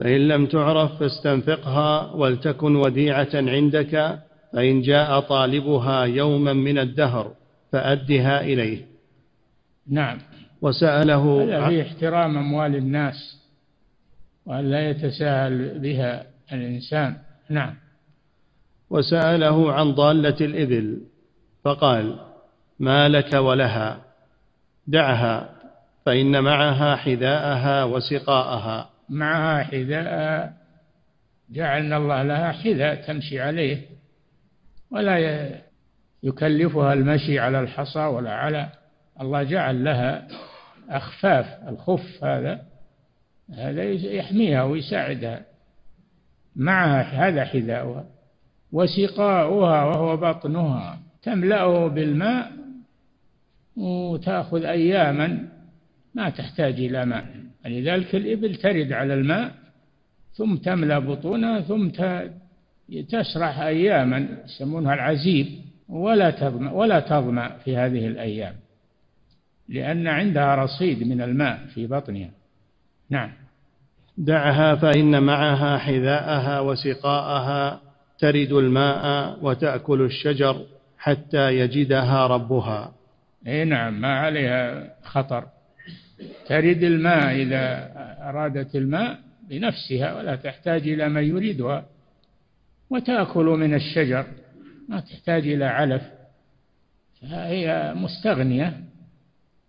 [0.00, 4.18] فإن لم تعرف فاستنفقها ولتكن وديعة عندك
[4.52, 7.32] فإن جاء طالبها يوما من الدهر
[7.74, 8.84] فأدها إليه.
[9.86, 10.18] نعم.
[10.62, 13.40] وسأله هذا في احترام أموال الناس
[14.46, 17.16] وأن لا يتساهل بها الإنسان.
[17.50, 17.74] نعم.
[18.90, 21.00] وسأله عن ضالة الإبل
[21.64, 22.18] فقال
[22.78, 24.00] ما لك ولها
[24.86, 25.50] دعها
[26.06, 28.90] فإن معها حذاءها وسقاءها.
[29.08, 30.52] معها حذاء
[31.50, 33.78] جعلنا الله لها حذاء تمشي عليه
[34.90, 35.18] ولا
[36.24, 38.68] يكلفها المشي على الحصى ولا على
[39.20, 40.28] الله جعل لها
[40.90, 42.60] أخفاف الخف هذا
[43.54, 45.44] هذا يحميها ويساعدها.
[46.56, 48.04] معها هذا حذاؤها.
[48.72, 50.98] وسقاؤها وهو بطنها.
[51.22, 52.52] تملأه بالماء
[53.76, 55.48] وتأخذ أياما
[56.14, 57.26] ما تحتاج إلى ماء.
[57.66, 59.54] لذلك الإبل ترد على الماء
[60.32, 61.88] ثم تملأ بطونها ثم
[63.08, 64.28] تسرح أياما.
[64.44, 65.63] يسمونها العزيب.
[65.88, 68.54] ولا تظمأ ولا تظمأ في هذه الأيام
[69.68, 72.30] لأن عندها رصيد من الماء في بطنها.
[73.10, 73.32] نعم.
[74.18, 77.80] دعها فإن معها حذاءها وسقاءها
[78.18, 80.66] ترد الماء وتأكل الشجر
[80.98, 82.92] حتى يجدها ربها.
[83.46, 85.44] إي نعم ما عليها خطر.
[86.46, 87.92] ترد الماء إذا
[88.28, 89.18] أرادت الماء
[89.48, 91.84] بنفسها ولا تحتاج إلى من يريدها.
[92.90, 94.26] وتأكل من الشجر.
[94.88, 96.02] ما تحتاج إلى علف.
[97.20, 98.80] فهي مستغنية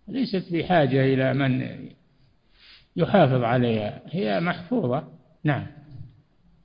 [0.08, 1.78] ليست بحاجة إلى من
[2.96, 5.08] يحافظ عليها هي محفوظة.
[5.44, 5.66] نعم.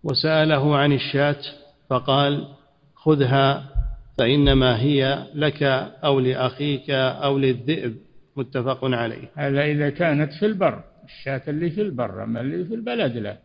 [0.04, 1.42] وسأله عن الشاة
[1.90, 2.48] فقال
[2.96, 3.70] خذها
[4.18, 5.64] فإنما هي لك
[6.04, 7.98] أو لأخيك أو للذئب.
[8.36, 9.30] متفق عليه.
[9.36, 13.38] هذا إذا كانت في البر الشاة اللي في البر أما اللي في البلد لا.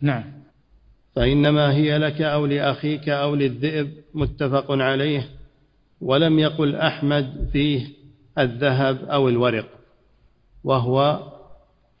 [0.00, 0.24] نعم.
[1.16, 5.28] فإنما هي لك أو لأخيك أو للذئب متفق عليه
[6.00, 7.86] ولم يقل أحمد فيه
[8.38, 9.66] الذهب أو الورق
[10.64, 11.20] وهو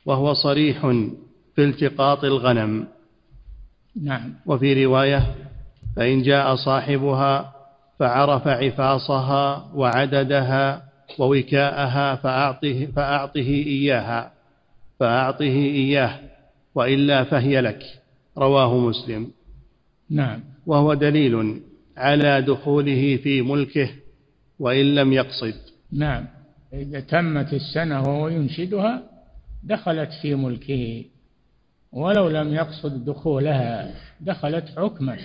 [0.06, 0.80] وهو صريح
[1.56, 2.86] في التقاط الغنم.
[4.02, 4.34] نعم.
[4.46, 5.34] وفي رواية
[5.96, 7.52] فإن جاء صاحبها
[7.98, 10.82] فعرف عفاصها وعددها
[11.18, 14.32] ووكاءها فأعطه, فأعطه إياها
[15.00, 16.18] فأعطه إياه
[16.74, 17.99] وإلا فهي لك.
[18.40, 19.30] رواه مسلم.
[20.10, 20.40] نعم.
[20.66, 21.60] وهو دليل
[21.96, 23.90] على دخوله في ملكه
[24.58, 25.54] وإن لم يقصد.
[25.92, 26.26] نعم.
[26.72, 29.02] إذا تمت السنة وهو ينشدها
[29.64, 31.04] دخلت في ملكه.
[31.92, 35.16] ولو لم يقصد دخولها دخلت حكما.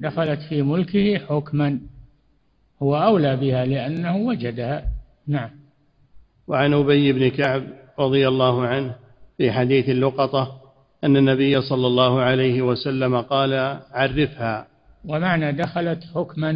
[0.00, 1.80] دخلت في ملكه حكما.
[2.82, 4.84] هو أولى بها لأنه وجدها.
[5.26, 5.50] نعم.
[6.48, 7.62] وعن أبي بن كعب
[7.98, 8.94] رضي الله عنه
[9.38, 10.61] في حديث اللقطة
[11.04, 14.66] أن النبي صلى الله عليه وسلم قال عرفها.
[15.04, 16.50] ومعنى دخلت حكما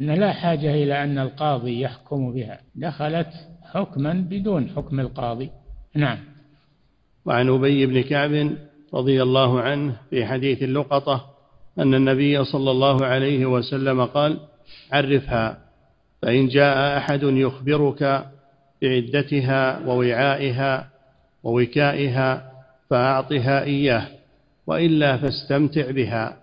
[0.00, 2.60] أن لا حاجة إلى أن القاضي يحكم بها.
[2.74, 3.28] دخلت
[3.62, 5.50] حكما بدون حكم القاضي.
[5.94, 6.18] نعم.
[7.24, 8.50] وعن أبي بن كعب
[8.94, 11.24] رضي الله عنه في حديث اللقطة
[11.78, 14.38] أن النبي صلى الله عليه وسلم قال
[14.92, 15.58] عرفها
[16.22, 18.26] فإن جاء أحد يخبرك
[18.82, 20.88] بعدتها ووعائها
[21.42, 22.47] ووكائها
[22.90, 24.08] فأعطها إياه
[24.66, 26.36] وإلا فاستمتع بها.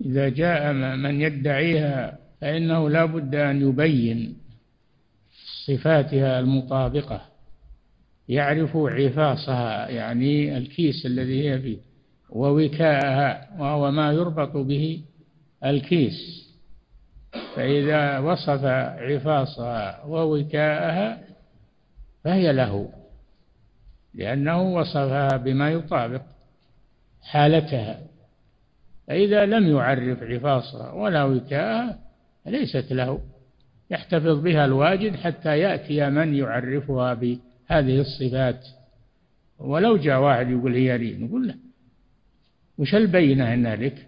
[0.00, 4.36] إذا جاء من يدعيها فإنه لا بد أن يبين
[5.66, 7.20] صفاتها المطابقة
[8.28, 11.78] يعرف عفاصها يعني الكيس الذي هي فيه
[12.30, 15.00] ووكاءها وهو ما يربط به
[15.64, 16.44] الكيس.
[17.56, 21.20] فإذا وصف عفاصها ووكاءها
[22.24, 23.03] فهي له.
[24.14, 26.22] لأنه وصفها بما يطابق
[27.22, 28.00] حالتها.
[29.06, 31.98] فإذا لم يعرف عفاصها ولا وكاءها
[32.46, 33.20] ليست له.
[33.90, 38.66] يحتفظ بها الواجد حتى يأتي من يعرفها بهذه الصفات.
[39.58, 41.54] ولو جاء واحد يقول هي لي نقول له
[42.78, 44.06] وش البينة أنها لك؟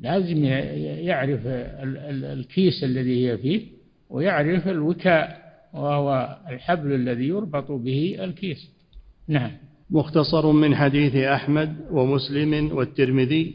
[0.00, 3.66] لازم يعرف الكيس الذي هي فيه
[4.10, 5.40] ويعرف الوكاء
[5.72, 8.79] وهو الحبل الذي يربط به الكيس.
[9.28, 9.50] نعم.
[9.90, 13.54] مختصر من حديث أحمد ومسلم والترمذي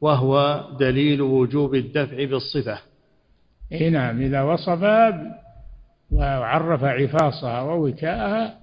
[0.00, 2.78] وهو دليل وجوب الدفع بالصفة.
[3.72, 4.22] إي نعم.
[4.22, 4.82] إذا وصف
[6.10, 8.58] وعرف عفاصها ووكاءها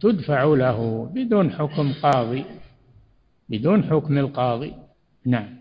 [0.00, 2.44] تدفع له بدون حكم قاضي.
[3.48, 4.74] بدون حكم القاضي.
[5.26, 5.58] نعم.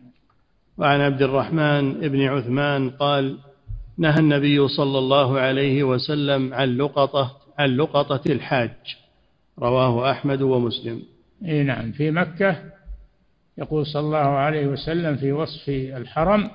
[0.78, 3.38] وعن عبد الرحمن بن عثمان قال
[3.98, 8.98] نهى النبي صلى الله عليه وسلم عن لقطة عن لقطة الحاج.
[9.60, 11.02] رواه أحمد ومسلم.
[11.46, 12.58] إي نعم في مكة
[13.58, 16.50] يقول صلى الله عليه وسلم في وصف الحرم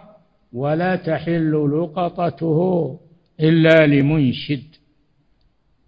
[0.53, 3.01] ولا تحل لقطته
[3.41, 4.65] إلا لمنشد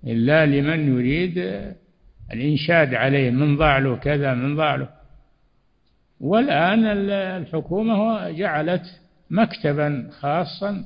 [0.07, 1.63] إلا لمن يريد
[2.33, 4.89] الإنشاد عليه من ضع له كذا من ضع له
[6.21, 9.01] والآن الحكومة جعلت
[9.31, 10.85] مكتبا خاصا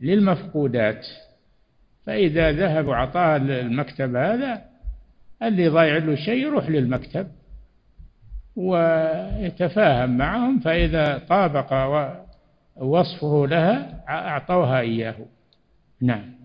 [0.00, 1.06] للمفقودات
[2.06, 4.69] فإذا ذهب وأعطاه المكتب هذا
[5.42, 7.26] اللي ضايع له شيء يروح للمكتب
[8.56, 11.72] ويتفاهم معهم فإذا طابق
[12.76, 15.16] وصفه لها أعطوها إياه.
[16.02, 16.40] نعم.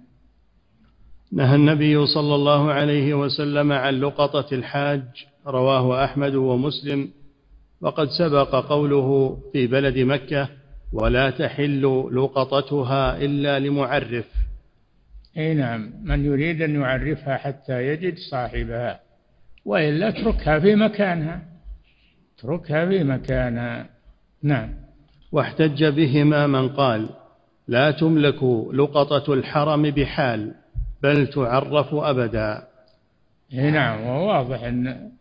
[1.31, 5.03] نهى النبي صلى الله عليه وسلم عن لقطة الحاج
[5.47, 7.09] رواه أحمد ومسلم.
[7.81, 10.49] وقد سبق قوله في بلد مكة
[10.93, 14.25] ولا تحل لقطتها إلا لمعرف.
[15.37, 18.99] أي نعم من يريد أن يعرفها حتى يجد صاحبها
[19.65, 21.41] وإلا اتركها في مكانها.
[22.37, 23.85] اتركها في مكانها.
[24.43, 24.73] نعم.
[25.31, 27.09] واحتج بهما من قال
[27.67, 28.43] لا تملك
[28.73, 30.53] لقطة الحرم بحال
[31.03, 32.67] بل تعرف أبدا.
[33.53, 35.11] إي نعم وواضح أن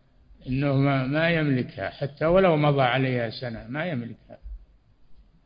[0.47, 4.37] أنه ما, ما يملكها حتى ولو مضى عليها سنة ما يملكها.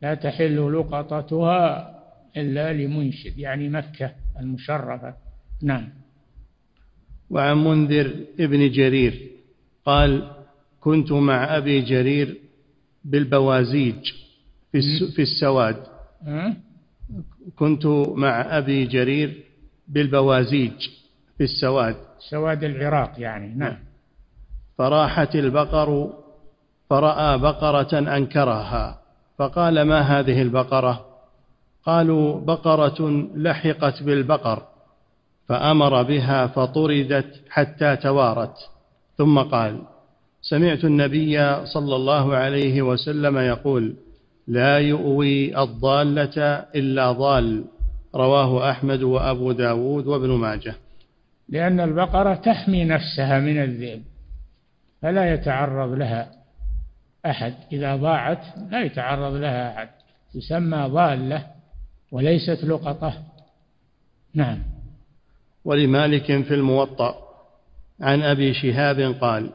[0.02, 1.94] لا تحل لقطتها
[2.36, 4.10] إلا لمنشد يعني مكة.
[4.40, 5.14] المشرفة.
[5.62, 5.88] نعم.
[7.30, 9.30] وعن منذر ابن جرير
[9.86, 10.30] قال
[10.80, 12.36] كنت مع أبي جرير
[13.04, 14.12] بالبوازيج
[14.72, 14.80] في,
[15.16, 15.76] في السواد.
[17.56, 17.86] كنت
[18.16, 19.44] مع أبي جرير
[19.88, 20.88] بالبوازيج
[21.38, 21.96] في السواد.
[22.30, 23.54] سواد العراق يعني.
[23.54, 23.76] نعم.
[24.78, 26.12] فراحت البقر
[26.90, 29.00] فرأى بقرة أنكرها
[29.38, 31.09] فقال ما هذه البقرة؟
[31.86, 34.62] قالوا بقرة لحقت بالبقر
[35.48, 38.54] فأمر بها فطردت حتى توارت.
[39.18, 39.82] ثم قال
[40.42, 43.94] سمعت النبي صلى الله عليه وسلم يقول
[44.48, 47.64] لا يؤوي الضالة إلا ضال.
[48.14, 50.74] رواه أحمد وأبو داود وابن ماجه.
[51.48, 54.02] لأن البقرة تحمي نفسها من الذئب
[55.02, 56.30] فلا يتعرض لها
[57.26, 57.54] أحد.
[57.72, 59.88] إذا ضاعت لا يتعرض لها أحد.
[60.34, 61.59] تسمى ضالة.
[62.12, 63.22] وليست لقطة.
[64.34, 64.62] نعم.
[65.64, 67.14] ولمالك في الموطأ
[68.00, 69.50] عن أبي شهاب قال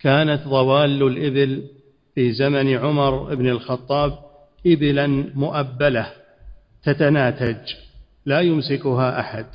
[0.00, 1.64] كانت ضوال الإبل
[2.14, 4.18] في زمن عمر بن الخطاب
[4.66, 6.06] إبلا مؤبلة
[6.82, 7.74] تتناتج
[8.26, 9.46] لا يمسكها أحد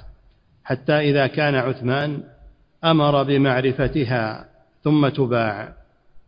[0.63, 2.23] حتى إذا كان عثمان
[2.83, 4.45] أمر بمعرفتها
[4.83, 5.73] ثم تباع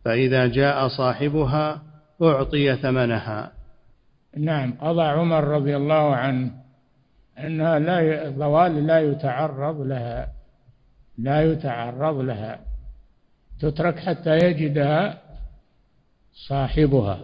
[0.04, 1.82] فإذا جاء صاحبها
[2.22, 3.52] أعطي ثمنها.
[4.36, 6.50] نعم قضى عمر رضي الله عنه
[7.38, 10.28] أنها لا الضوال لا يتعرض لها
[11.18, 12.60] لا يتعرض لها
[13.60, 15.22] تترك حتى يجدها
[16.48, 17.20] صاحبها.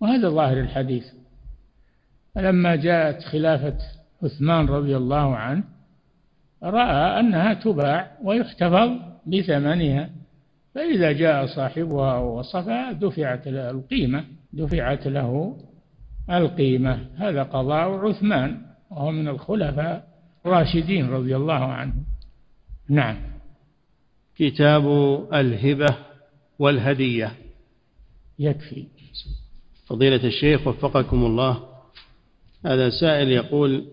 [0.00, 1.04] وهذا ظاهر الحديث.
[2.34, 3.78] فلما جاءت خلافة
[4.22, 5.64] عثمان رضي الله عنه
[6.62, 8.90] رأى أنها تباع ويحتفظ
[9.26, 10.10] بثمنها.
[10.74, 15.56] فإذا جاء صاحبها ووصفها دفعت القيمة دفعت له
[16.30, 17.06] القيمة.
[17.16, 18.60] هذا قضاء عثمان
[18.90, 20.08] وهو من الخلفاء
[20.46, 22.04] الراشدين رضي الله عنهم.
[22.88, 23.16] نعم.
[24.36, 24.86] كتاب
[25.32, 25.96] الهبة
[26.58, 27.32] والهدية.
[28.38, 28.86] يكفي.
[29.86, 31.68] فضيلة الشيخ وفقكم الله.
[32.66, 33.84] هذا سائل يقول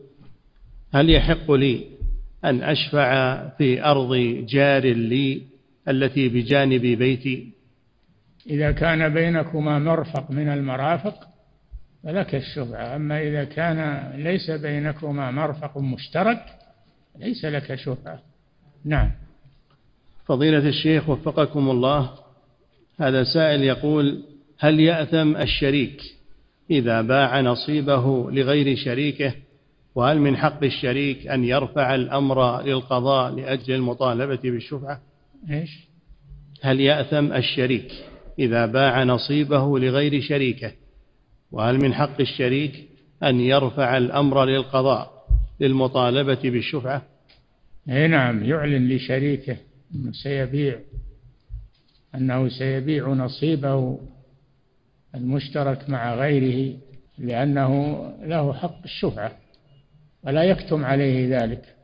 [0.93, 1.85] هل يحق لي
[2.45, 4.15] أن أشفع في أرض
[4.49, 5.41] جار لي
[5.87, 7.51] التي بجانب بيتي؟
[8.49, 11.30] إذا كان بينكما مرفق من المرافق
[12.03, 16.45] فلك الشفعة أما إذا كان ليس بينكما مرفق مشترك
[17.19, 18.19] ليس لك شفعة
[18.85, 19.11] نعم.
[20.25, 22.11] فضيلة الشيخ وفقكم الله
[22.99, 24.23] هذا سائل يقول
[24.59, 26.01] هل يأثم الشريك
[26.71, 29.33] إذا باع نصيبه لغير شريكه؟
[29.95, 35.01] وهل من حق الشريك أن يرفع الأمر للقضاء لأجل المطالبة بالشفعة
[35.49, 35.69] إيش؟
[36.61, 37.91] هل يأثم الشريك
[38.39, 40.71] إذا باع نصيبه لغير شريكه؟
[41.51, 42.89] وهل من حق الشريك
[43.23, 45.27] أن يرفع الأمر للقضاء
[45.59, 47.01] للمطالبة بالشفعة؟
[47.89, 49.57] أي نعم يعلن لشريكه
[49.95, 50.79] أنه سيبيع
[52.15, 53.99] أنه سيبيع نصيبه
[55.15, 56.77] المشترك مع غيره
[57.17, 59.31] لأنه له حق الشفعة
[60.23, 61.75] ولا يكتم عليه ذلك.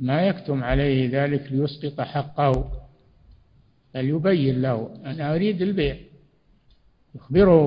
[0.00, 2.72] ما يكتم عليه ذلك ليسقط حقه
[3.94, 5.96] بل يبين له أنا أريد البيع.
[7.16, 7.66] يخبره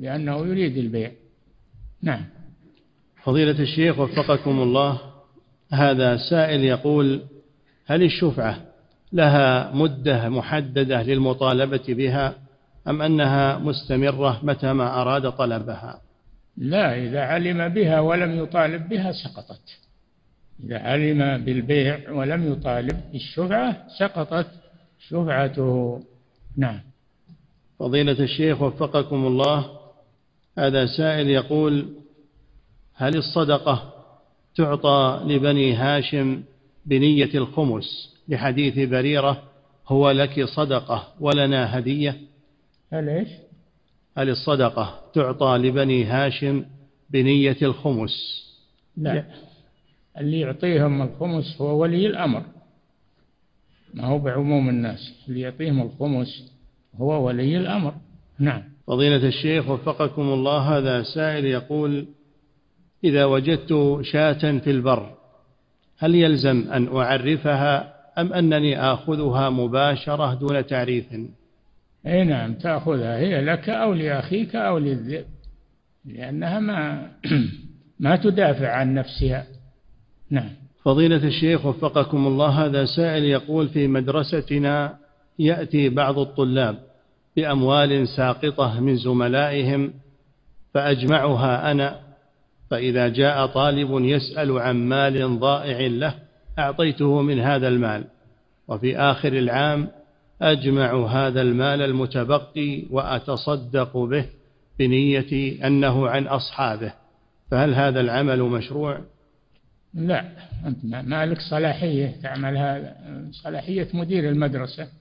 [0.00, 1.12] بأنه يريد البيع.
[2.02, 2.24] نعم.
[3.22, 5.00] فضيلة الشيخ وفقكم الله
[5.72, 7.22] هذا سائل يقول
[7.86, 8.56] هل الشفعة
[9.12, 12.34] لها مدة محددة للمطالبة بها
[12.88, 16.00] أم أنها مستمرة متى ما أراد طلبها؟
[16.56, 19.78] لا إذا علم بها ولم يطالب بها سقطت.
[20.64, 24.46] إذا علم بالبيع ولم يطالب بالشفعة سقطت
[25.08, 26.00] شفعته.
[26.56, 26.80] نعم.
[27.80, 29.70] فضيلة الشيخ وفقكم الله.
[30.58, 31.88] هذا سائل يقول
[32.94, 33.92] هل الصدقة
[34.56, 36.42] تعطى لبني هاشم
[36.86, 39.42] بنية الخمس لحديث بريرة
[39.88, 42.20] هو لك صدقة ولنا هدية؟
[42.92, 43.28] هل إيش؟
[44.16, 46.64] هل الصدقة تعطى لبني هاشم
[47.10, 48.44] بنية الخمس؟
[48.96, 49.24] لا.
[50.18, 52.42] اللي يعطيهم الخمس هو ولي الأمر.
[53.94, 55.12] ما هو بعموم الناس.
[55.28, 56.59] اللي يعطيهم الخمس
[56.96, 57.94] هو ولي الأمر.
[58.38, 58.62] نعم.
[58.86, 62.06] فضيلة الشيخ وفقكم الله هذا سائل يقول
[63.04, 65.14] إذا وجدت شاة في البر
[65.98, 71.06] هل يلزم أن أعرفها أم أنني آخذها مباشرة دون تعريف؟
[72.06, 75.26] أي نعم تأخذها هي لك أو لأخيك أو للذئب
[76.04, 77.10] لأنها ما
[78.00, 79.46] ما تدافع عن نفسها.
[80.30, 80.50] نعم.
[80.84, 84.98] فضيلة الشيخ وفقكم الله هذا سائل يقول في مدرستنا
[85.40, 86.78] يأتي بعض الطلاب
[87.36, 89.92] بأموال ساقطة من زملائهم
[90.74, 92.00] فأجمعها أنا
[92.70, 96.14] فإذا جاء طالب يسأل عن مال ضائع له
[96.58, 98.04] أعطيته من هذا المال
[98.68, 99.88] وفي آخر العام
[100.42, 104.26] أجمع هذا المال المتبقي وأتصدق به
[104.78, 106.92] بنية أنه عن أصحابه
[107.50, 109.00] فهل هذا العمل مشروع؟
[109.94, 110.24] لا
[110.66, 112.96] أنت ما لك صلاحية تعمل هذا
[113.32, 114.99] صلاحية مدير المدرسة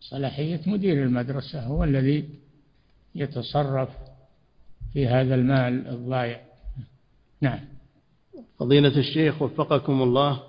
[0.00, 2.28] صلاحية مدير المدرسة هو الذي
[3.14, 3.88] يتصرف
[4.92, 6.40] في هذا المال الضائع
[7.40, 7.60] نعم.
[8.58, 10.42] فضيلة الشيخ وفقكم الله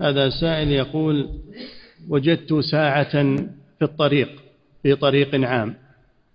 [0.00, 1.40] هذا سائل يقول
[2.08, 3.12] وجدت ساعة
[3.78, 4.42] في الطريق
[4.82, 5.74] في طريق عام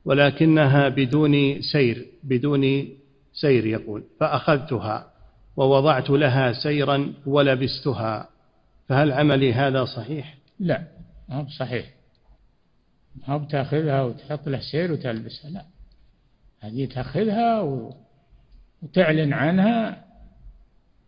[0.06, 2.88] ولكنها بدون سير بدون
[3.34, 5.12] سير يقول فأخذتها
[5.58, 8.30] ووضعت لها سيرا ولبستها
[8.90, 10.84] فهل عملي هذا صحيح؟ لا
[11.60, 11.86] صحيح.
[13.28, 15.66] ما بتأخذها وتحط له سير وتلبسها لا.
[16.60, 17.62] هذه تأخذها
[18.82, 20.06] وتعلن عنها.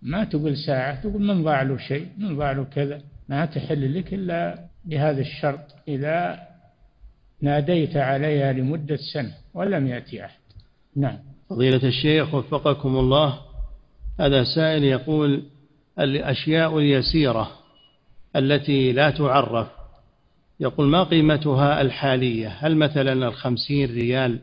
[0.01, 3.01] ما تقول ساعة تقول من ضاع له شيء من ضاع له كذا.
[3.29, 5.75] ما تحل لك إلا بهذا الشرط.
[5.87, 6.47] إذا
[7.41, 10.39] ناديت عليها لمدة سنة ولم يأتي أحد.
[10.95, 11.17] نعم.
[11.49, 13.39] فضيلة الشيخ وفقكم الله.
[14.19, 15.43] هذا سائل يقول
[15.99, 17.51] الأشياء اليسيرة
[18.35, 19.67] التي لا تعرف
[20.61, 24.39] يقول ما قيمتها الحالية؟ هل مثلا الخمسين ريال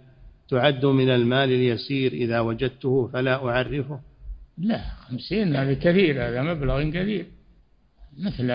[0.49, 4.01] تعد من المال اليسير إذا وجدته فلا أعرفه؟
[4.59, 7.27] لا خمسين هذا كثير هذا مبلغ كبير.
[8.19, 8.51] مثل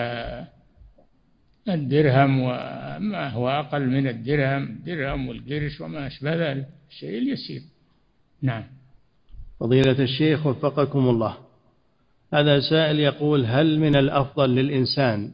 [1.68, 7.62] الدرهم وما هو أقل من الدرهم درهم والقرش وما أشبه ذلك الشيء اليسير.
[8.42, 8.64] نعم.
[9.60, 11.36] فضيلة الشيخ وفقكم الله
[12.34, 15.30] هذا سائل يقول هل من الأفضل للإنسان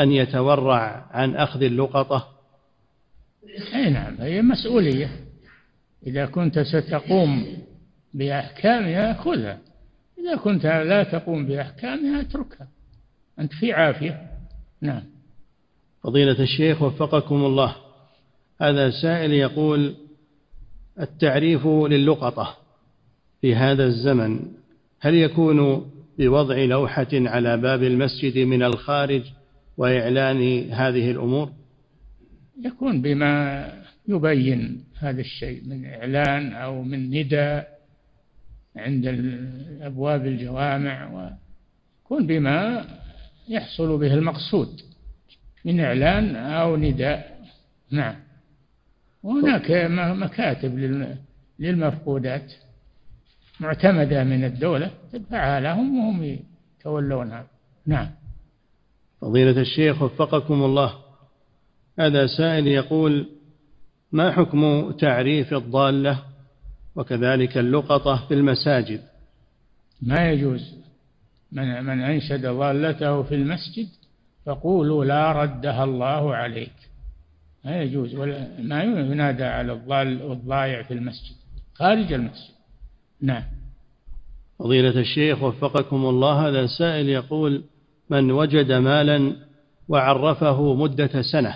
[0.00, 2.28] أن يتورع عن أخذ اللقطة؟
[3.74, 5.10] أي نعم هي مسؤولية.
[6.06, 7.46] إذا كنت ستقوم
[8.14, 9.58] بأحكامها خذها.
[10.18, 12.68] إذا كنت لا تقوم بأحكامها اتركها.
[13.38, 14.30] أنت في عافية.
[14.80, 15.02] نعم.
[16.02, 17.76] فضيلة الشيخ وفقكم الله.
[18.60, 19.94] هذا سائل يقول
[21.00, 22.56] التعريف للقطة
[23.40, 24.40] في هذا الزمن
[25.00, 29.22] هل يكون بوضع لوحة على باب المسجد من الخارج
[29.76, 31.52] وإعلان هذه الأمور؟
[32.64, 33.64] يكون بما
[34.08, 37.80] يبين هذا الشيء من إعلان أو من نداء
[38.76, 39.06] عند
[39.80, 42.84] أبواب الجوامع ويكون بما
[43.48, 44.80] يحصل به المقصود
[45.64, 47.40] من إعلان أو نداء.
[47.90, 48.14] نعم.
[49.22, 49.70] وهناك
[50.16, 50.78] مكاتب
[51.58, 52.52] للمفقودات
[53.60, 56.38] معتمدة من الدولة تدفعها لهم وهم
[56.78, 57.46] يتولونها.
[57.86, 58.19] نعم.
[59.20, 60.94] فضيلة الشيخ وفقكم الله.
[61.98, 63.28] هذا سائل يقول
[64.12, 66.22] ما حكم تعريف الضالة
[66.96, 69.00] وكذلك اللقطة في المساجد؟
[70.02, 70.74] ما يجوز.
[71.52, 73.88] من من أنشد ضالته في المسجد
[74.46, 76.72] فقولوا لا ردها الله عليك.
[77.64, 78.14] ما يجوز.
[78.14, 81.36] ولا ما ينادى على الضال والضايع في المسجد.
[81.74, 82.54] خارج المسجد.
[83.20, 83.44] نعم.
[84.58, 87.62] فضيلة الشيخ وفقكم الله هذا سائل يقول
[88.10, 89.36] من وجد مالا
[89.88, 91.54] وعرفه مدة سنة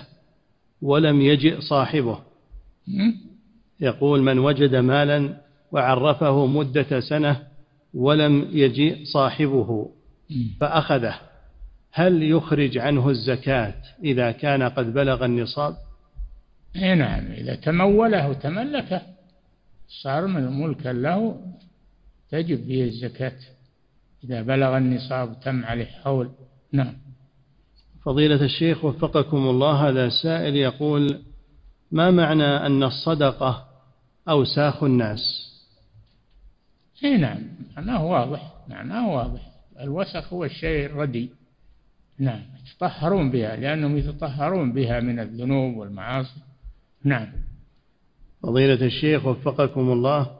[0.81, 2.19] ولم يجئ صاحبه.
[3.79, 5.37] يقول من وجد مالا
[5.71, 7.47] وعرفه مدة سنة
[7.93, 9.89] ولم يجئ صاحبه
[10.59, 11.15] فأخذه.
[11.91, 15.75] هل يخرج عنه الزكاة إذا كان قد بلغ النصاب؟
[16.75, 19.01] اي نعم إذا تموله وتملكه
[19.87, 21.41] صار من ملكا له
[22.31, 23.35] تجب فيه الزكاة.
[24.25, 26.31] إذا بلغ النصاب تم عليه حول
[26.71, 26.93] نعم.
[28.05, 31.21] فضيلة الشيخ وفقكم الله هذا سائل يقول
[31.91, 33.65] ما معنى أن الصدقة
[34.29, 35.19] أوساخ الناس؟
[37.03, 37.39] اي نعم.
[37.77, 38.53] معناه واضح.
[38.67, 39.41] معناه واضح.
[39.79, 41.29] الوسخ هو الشيء الردي.
[42.19, 42.41] نعم.
[42.65, 46.41] يتطهرون بها لأنهم يتطهرون بها من الذنوب والمعاصي.
[47.03, 47.27] نعم.
[48.43, 50.31] فضيلة الشيخ وفقكم الله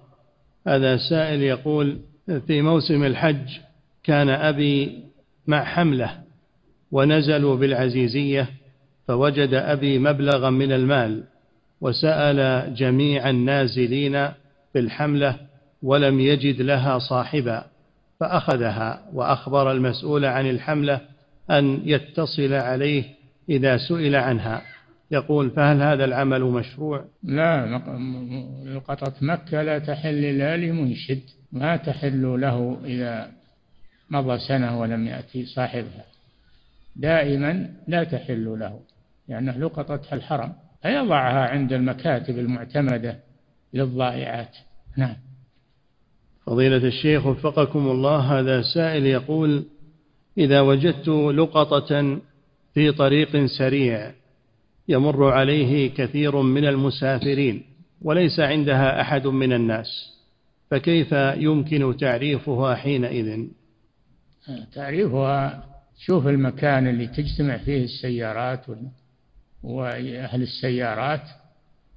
[0.67, 1.99] هذا سائل يقول
[2.47, 3.64] في موسم الحج
[4.05, 5.03] كان أبي
[5.47, 6.09] مع حملة
[6.91, 8.49] ونزلوا بالعزيزية
[9.07, 11.23] فوجد أبي مبلغا من المال
[11.81, 14.27] وسأل جميع النازلين
[14.73, 15.35] في الحملة
[15.83, 17.65] ولم يجد لها صاحبا
[18.19, 21.01] فأخذها وأخبر المسؤول عن الحملة
[21.51, 23.03] أن يتصل عليه
[23.49, 24.61] إذا سئل عنها.
[25.11, 27.81] يقول فهل هذا العمل مشروع؟ لا
[28.65, 33.31] لقطة مكة لا تحل لا لمنشد ما تحل له إذا
[34.09, 36.05] مضى سنة ولم يأتي صاحبها.
[36.95, 38.79] دائما لا تحل له
[39.27, 43.19] لأنه لقطة الحرم فيضعها عند المكاتب المعتمدة
[43.73, 44.57] للضائعات.
[44.97, 45.15] نعم.
[46.45, 49.65] فضيلة الشيخ وفقكم الله هذا سائل يقول
[50.37, 52.19] إذا وجدت لقطة
[52.73, 54.11] في طريق سريع
[54.87, 57.63] يمر عليه كثير من المسافرين
[58.01, 59.87] وليس عندها أحد من الناس
[60.71, 63.45] فكيف يمكن تعريفها حينئذ؟
[64.73, 65.65] تعريفها
[65.99, 68.65] شوف المكان اللي تجتمع فيه السيارات
[69.63, 71.21] وأهل السيارات.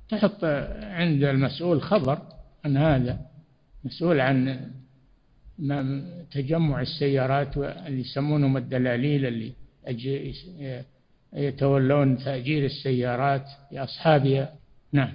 [0.08, 0.44] تحط
[0.82, 2.18] عند المسؤول خبر
[2.64, 3.18] عن هذا
[3.84, 4.60] مسؤول عن
[6.30, 9.52] تجمع السيارات اللي يسمونهم الدلاليل اللي
[11.32, 14.54] يتولون تأجير السيارات لأصحابها.
[14.92, 15.12] نعم.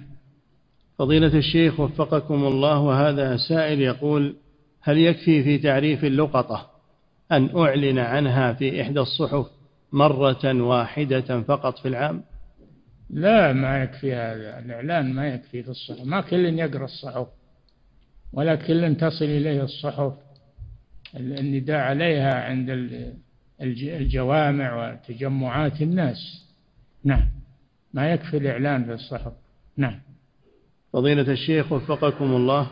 [0.98, 4.36] فضيلة الشيخ وفقكم الله وهذا سائل يقول
[4.80, 6.73] هل يكفي في تعريف اللقطة
[7.32, 9.46] أن أعلن عنها في إحدى الصحف
[9.92, 12.22] مرة واحدة فقط في العام؟
[13.10, 14.58] لا ما يكفي هذا.
[14.58, 16.06] الإعلان ما يكفي في الصحف.
[16.06, 17.26] ما كل يقرأ الصحف
[18.32, 20.12] ولا كل تصل إليه الصحف.
[21.16, 22.70] النداء عليها عند
[23.60, 26.44] الجوامع وتجمعات الناس.
[27.04, 27.28] نعم.
[27.94, 29.32] ما يكفي الإعلان في الصحف.
[29.76, 30.00] نعم.
[30.92, 32.70] فضيلة الشيخ وفقكم الله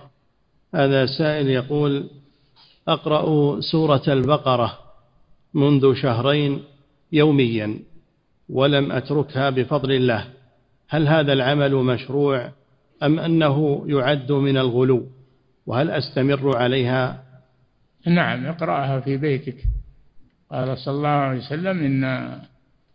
[0.75, 2.11] هذا سائل يقول
[2.89, 4.79] أقرأ سورة البقرة
[5.55, 6.63] منذ شهرين
[7.13, 7.79] يوميا
[8.49, 10.25] ولم أتركها بفضل الله.
[10.89, 12.51] هل هذا العمل مشروع
[13.03, 15.07] أم أنه يعد من الغلو؟
[15.67, 17.23] وهل أستمر عليها؟
[18.07, 19.57] نعم اقرأها في بيتك.
[20.51, 22.33] قال صلى الله عليه وسلم إن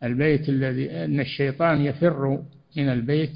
[0.03, 2.41] البيت الذي أن الشيطان يفر
[2.77, 3.33] من البيت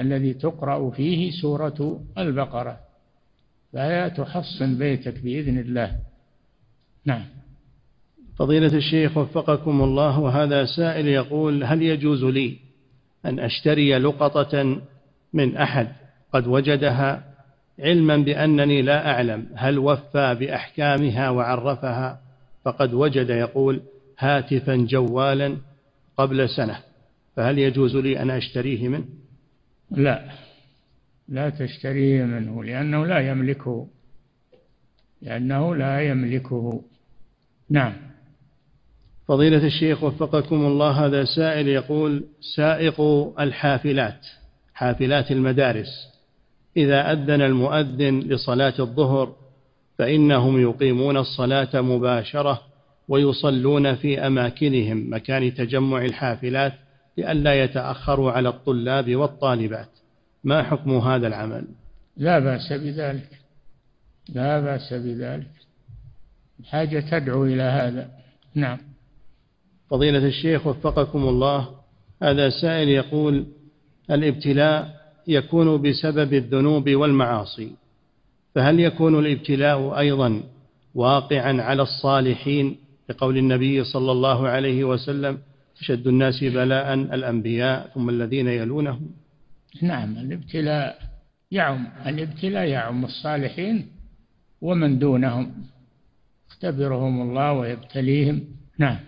[0.00, 2.89] الذي تقرأ فيه سورة البقرة.
[3.72, 5.96] فهي تحصن بيتك بإذن الله.
[7.04, 7.24] نعم.
[8.38, 12.56] فضيلة الشيخ وفقكم الله وهذا سائل يقول هل يجوز لي
[13.24, 14.80] أن أشتري لقطة
[15.32, 15.88] من أحد
[16.32, 17.24] قد وجدها؟
[17.78, 22.20] علما بأنني لا أعلم هل وفى بأحكامها وعرفها
[22.64, 23.80] فقد وجد يقول
[24.18, 25.56] هاتفا جوالا
[26.18, 26.78] قبل سنة
[27.36, 29.04] فهل يجوز لي أن أشتريه منه؟
[29.90, 30.24] لا.
[31.30, 33.86] لا تشتريه منه لأنه لا يملكه
[35.22, 36.82] لأنه لا يملكه.
[37.70, 37.92] نعم.
[39.28, 42.24] فضيلة الشيخ وفقكم الله هذا سائل يقول
[42.56, 43.00] سائق
[43.40, 44.26] الحافلات
[44.74, 46.10] حافلات المدارس
[46.76, 49.36] إذا أذن المؤذن لصلاة الظهر
[49.98, 52.60] فإنهم يقيمون الصلاة مباشرة
[53.08, 56.72] ويصلون في أماكنهم مكان تجمع الحافلات
[57.18, 59.99] لئلا يتأخروا على الطلاب والطالبات.
[60.44, 61.64] ما حكم هذا العمل؟
[62.16, 63.28] لا بأس بذلك.
[64.28, 65.50] لا بأس بذلك.
[66.60, 68.10] الحاجة تدعو إلى هذا.
[68.54, 68.78] نعم.
[69.90, 71.68] فضيلة الشيخ وفقكم الله
[72.22, 73.46] هذا سائل يقول
[74.10, 77.72] الابتلاء يكون بسبب الذنوب والمعاصي
[78.54, 80.42] فهل يكون الابتلاء أيضا
[80.94, 82.76] واقعا على الصالحين؟
[83.08, 85.38] لقول النبي صلى الله عليه وسلم
[85.80, 89.10] أشد الناس بلاء الأنبياء ثم الذين يلونهم.
[89.82, 90.98] نعم الابتلاء
[91.50, 93.86] يعم الابتلاء يعم الصالحين
[94.60, 95.52] ومن دونهم
[96.50, 98.44] اختبرهم الله ويبتليهم.
[98.78, 98.98] نعم.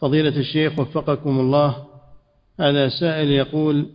[0.00, 1.86] فضيلة الشيخ وفقكم الله
[2.60, 3.90] هذا سائل يقول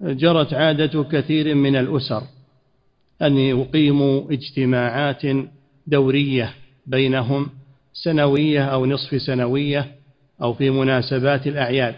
[0.00, 2.22] جرت عادة كثير من الأسر
[3.22, 5.22] أن يقيموا اجتماعات
[5.86, 6.54] دورية
[6.86, 7.50] بينهم
[7.92, 9.94] سنوية أو نصف سنوية
[10.42, 11.94] أو في مناسبات الأعياد.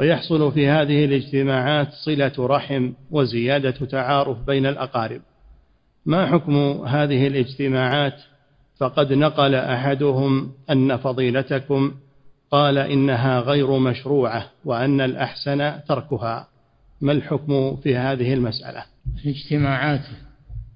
[0.00, 5.20] ويحصل في هذه الاجتماعات صلة رحم وزيادة تعارف بين الأقارب.
[6.06, 8.14] ما حكم هذه الاجتماعات؟
[8.78, 11.94] فقد نقل أحدهم أن فضيلتكم
[12.50, 16.48] قال إنها غير مشروعة وأن الأحسن تركها.
[17.00, 18.84] ما الحكم في هذه المسألة؟
[19.24, 20.04] الاجتماعات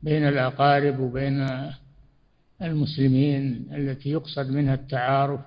[0.03, 1.49] بين الأقارب وبين
[2.63, 5.41] المسلمين التي يقصد منها التعارف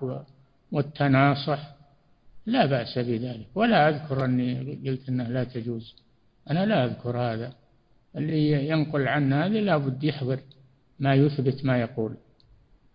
[0.72, 1.77] والتناصح
[2.48, 3.48] لا بأس بذلك.
[3.56, 5.96] ولا أذكر أني قلت أنها لا تجوز.
[6.52, 7.54] أنا لا أذكر هذا.
[8.16, 10.40] اللي ينقل عن هذا لابد يحضر
[11.00, 12.16] ما يثبت ما يقول.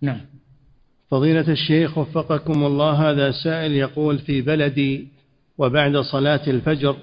[0.00, 0.20] نعم.
[1.10, 5.08] فضيلة الشيخ وفقكم الله هذا سائل يقول في بلدي
[5.58, 6.96] وبعد صلاة الفجر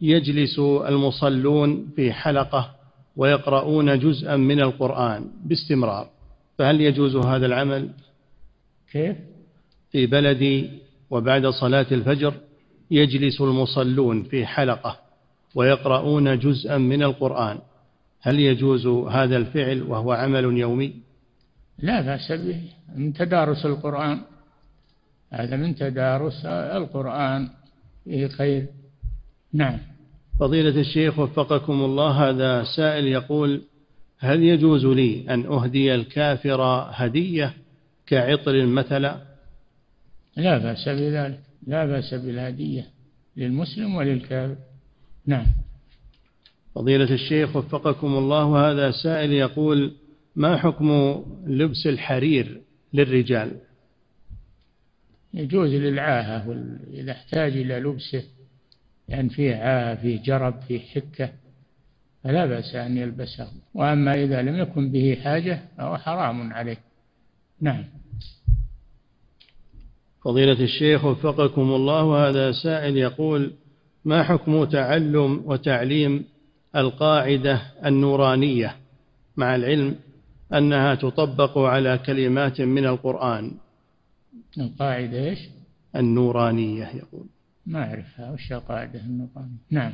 [0.00, 2.74] يجلس المصلون في حلقة
[3.16, 6.08] ويقرؤون جزءا من القرآن باستمرار.
[6.58, 7.90] فهل يجوز هذا العمل؟
[8.92, 9.16] كيف؟
[9.90, 10.70] في بلدي
[11.12, 12.34] وبعد صلاة الفجر
[12.90, 14.98] يجلس المصلون في حلقة
[15.54, 17.58] ويقرؤون جزءا من القرآن.
[18.20, 20.92] هل يجوز هذا الفعل وهو عمل يومي؟
[21.78, 22.60] لا بأس به.
[22.96, 24.20] من تدارس القرآن.
[25.30, 27.48] هذا من تدارس القرآن.
[28.04, 28.66] فيه خير.
[29.52, 29.78] نعم.
[30.40, 33.62] فضيلة الشيخ وفقكم الله هذا سائل يقول
[34.18, 37.52] هل يجوز لي أن أهدي الكافر هدية
[38.06, 39.31] كعطر مثلا
[40.36, 41.40] لا بأس بذلك.
[41.66, 42.86] لا بأس بالهدية
[43.36, 44.56] للمسلم وللكافر.
[45.26, 45.46] نعم.
[46.74, 49.92] فضيلة الشيخ وفقكم الله هذا سائل يقول
[50.36, 50.90] ما حكم
[51.46, 52.60] لبس الحرير
[52.92, 53.56] للرجال؟
[55.34, 58.24] يجوز للعاهة إذا احتاج إلى لبسه
[59.08, 61.32] لأن فيه عاهة فيه جرب فيه حكة
[62.24, 63.48] فلا بأس أن يلبسه.
[63.74, 66.78] وأما إذا لم يكن به حاجة فهو حرام عليه.
[67.60, 67.84] نعم.
[70.24, 73.52] فضيلة الشيخ وفقكم الله وهذا سائل يقول
[74.04, 76.24] ما حكم تعلم وتعليم
[76.76, 78.76] القاعدة النورانية؟
[79.36, 79.96] مع العلم
[80.54, 83.52] أنها تطبق على كلمات من القرآن.
[84.58, 85.38] القاعدة إيش؟
[85.96, 87.26] النورانية يقول.
[87.66, 89.92] ما أعرفها وش القاعدة النورانية؟ نعم.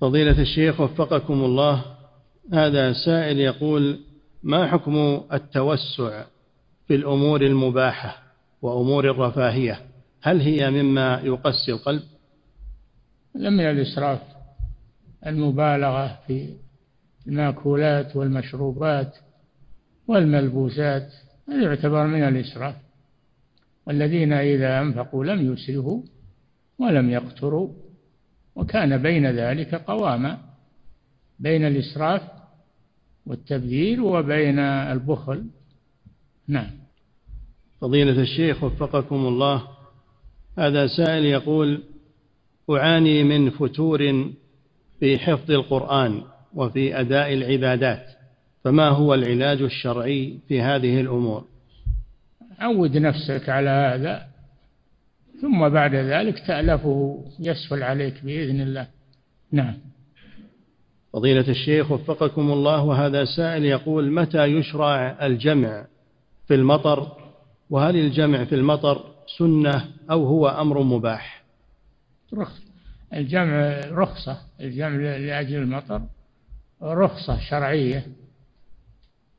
[0.00, 1.84] فضيلة الشيخ وفقكم الله
[2.52, 3.98] هذا سائل يقول
[4.42, 6.24] ما حكم التوسع
[6.88, 8.27] في الأمور المباحة؟
[8.62, 9.80] وأمور الرفاهية
[10.22, 12.02] هل هي مما يقسي القلب؟
[13.34, 14.20] لم من الإسراف
[15.26, 16.54] المبالغة في
[17.26, 19.16] المأكولات والمشروبات
[20.08, 21.12] والملبوسات
[21.48, 22.74] هذا يعتبر من الإسراف.
[23.86, 26.02] والذين إذا أنفقوا لم يسرفوا
[26.78, 27.68] ولم يقتروا
[28.56, 30.38] وكان بين ذلك قواما
[31.38, 32.22] بين الإسراف
[33.26, 35.46] والتبذير وبين البخل.
[36.48, 36.87] نعم.
[37.80, 39.62] فضيلة الشيخ وفقكم الله.
[40.58, 41.82] هذا سائل يقول
[42.70, 44.32] أعاني من فتور
[45.00, 46.22] في حفظ القرآن
[46.54, 48.06] وفي أداء العبادات
[48.64, 51.44] فما هو العلاج الشرعي في هذه الأمور؟
[52.58, 54.26] عود نفسك على هذا
[55.42, 58.86] ثم بعد ذلك تألفه يسهل عليك بإذن الله.
[59.52, 59.74] نعم.
[61.12, 65.86] فضيلة الشيخ وفقكم الله وهذا سائل يقول متى يشرع الجمع
[66.48, 67.27] في المطر
[67.70, 69.04] وهل الجمع في المطر
[69.38, 71.42] سنة أو هو أمر مباح؟
[72.34, 72.62] رخص
[73.14, 74.38] الجمع رخصة.
[74.60, 76.02] الجمع لأجل المطر
[76.82, 78.06] رخصة شرعية.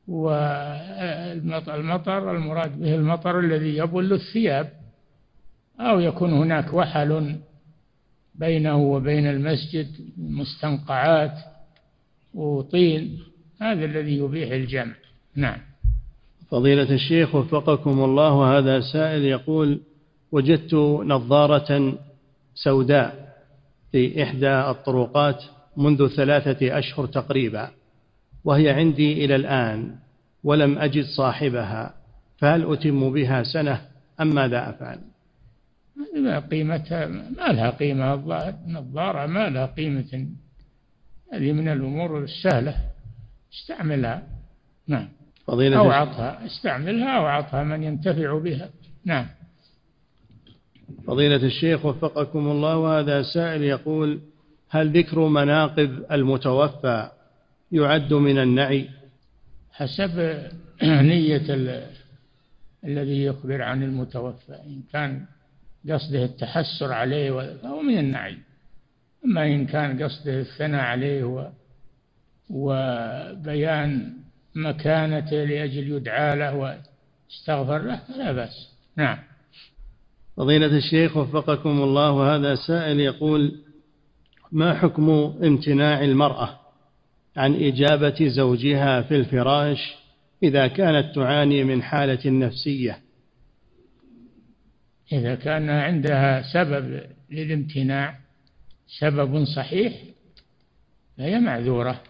[0.08, 1.74] والمطر
[2.36, 4.72] المراد به المطر الذي يبل الثياب.
[5.80, 7.36] أو يكون هناك وحل
[8.34, 11.38] بينه وبين المسجد مستنقعات
[12.34, 13.18] وطين.
[13.60, 14.94] هذا الذي يبيح الجمع.
[15.34, 15.69] نعم.
[16.50, 19.80] فضيلة الشيخ وفقكم الله وهذا سائل يقول
[20.32, 20.74] وجدت
[21.04, 21.98] نظارة
[22.54, 23.36] سوداء
[23.92, 25.42] في إحدى الطرقات
[25.76, 27.70] منذ ثلاثة أشهر تقريبا
[28.44, 29.96] وهي عندي إلى الآن
[30.44, 31.94] ولم أجد صاحبها
[32.38, 33.80] فهل أتم بها سنة
[34.20, 35.00] أم ماذا أفعل؟
[36.16, 38.14] ما قيمتها ما لها قيمة
[38.66, 40.26] النظارة ما لها قيمة.
[41.32, 42.74] هذه من الأمور السهلة
[43.52, 44.22] استعملها.
[44.88, 45.08] نعم.
[45.50, 48.70] فضيلة أو عطها استعملها أو عطها من ينتفع بها.
[49.04, 49.26] نعم.
[51.06, 54.20] فضيلة الشيخ وفقكم الله وهذا سائل يقول
[54.68, 57.10] هل ذكر مناقب المتوفى
[57.72, 58.88] يعد من النعي؟
[59.72, 60.42] حسب
[60.82, 61.54] نية
[62.84, 65.24] الذي يخبر عن المتوفى إن كان
[65.90, 68.38] قصده التحسر عليه فهو من النعي.
[69.24, 71.50] أما إن كان قصده الثناء عليه و
[72.50, 74.20] وبيان
[74.62, 78.68] مكانته لأجل يدعى له ويستغفر له فلا بأس.
[78.96, 79.18] نعم.
[80.36, 83.52] فضيلة الشيخ وفقكم الله وهذا سائل يقول
[84.52, 85.10] ما حكم
[85.42, 86.60] امتناع المرأة
[87.36, 89.94] عن إجابة زوجها في الفراش
[90.42, 92.98] إذا كانت تعاني من حالة نفسية؟
[95.12, 98.18] إذا كان عندها سبب للامتناع
[98.98, 99.92] سبب صحيح
[101.18, 102.02] فهي معذورة.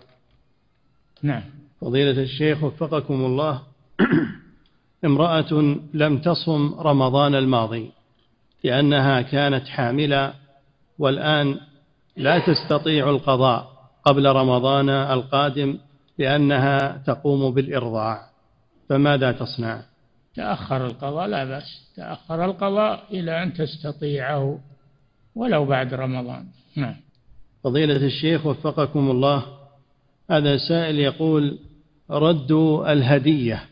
[1.23, 1.60] نعم.
[1.81, 3.63] فضيلة الشيخ وفقكم الله.
[5.05, 5.53] امرأة
[5.95, 7.91] لم تصم رمضان الماضي
[8.65, 10.35] لأنها كانت حاملة
[10.99, 11.61] والآن
[12.17, 13.71] لا تستطيع القضاء
[14.05, 15.79] قبل رمضان القادم
[16.19, 18.31] لأنها تقوم بالإرضاع.
[18.89, 19.83] فماذا تصنع؟
[20.35, 21.93] تأخر القضاء لا بأس.
[21.97, 24.61] تأخر القضاء إلى أن تستطيعه
[25.35, 26.47] ولو بعد رمضان.
[26.77, 26.97] نعم.
[27.65, 29.43] فضيلة الشيخ وفقكم الله.
[30.31, 31.59] هذا سائل يقول
[32.11, 32.53] رد
[32.87, 33.63] الهدية.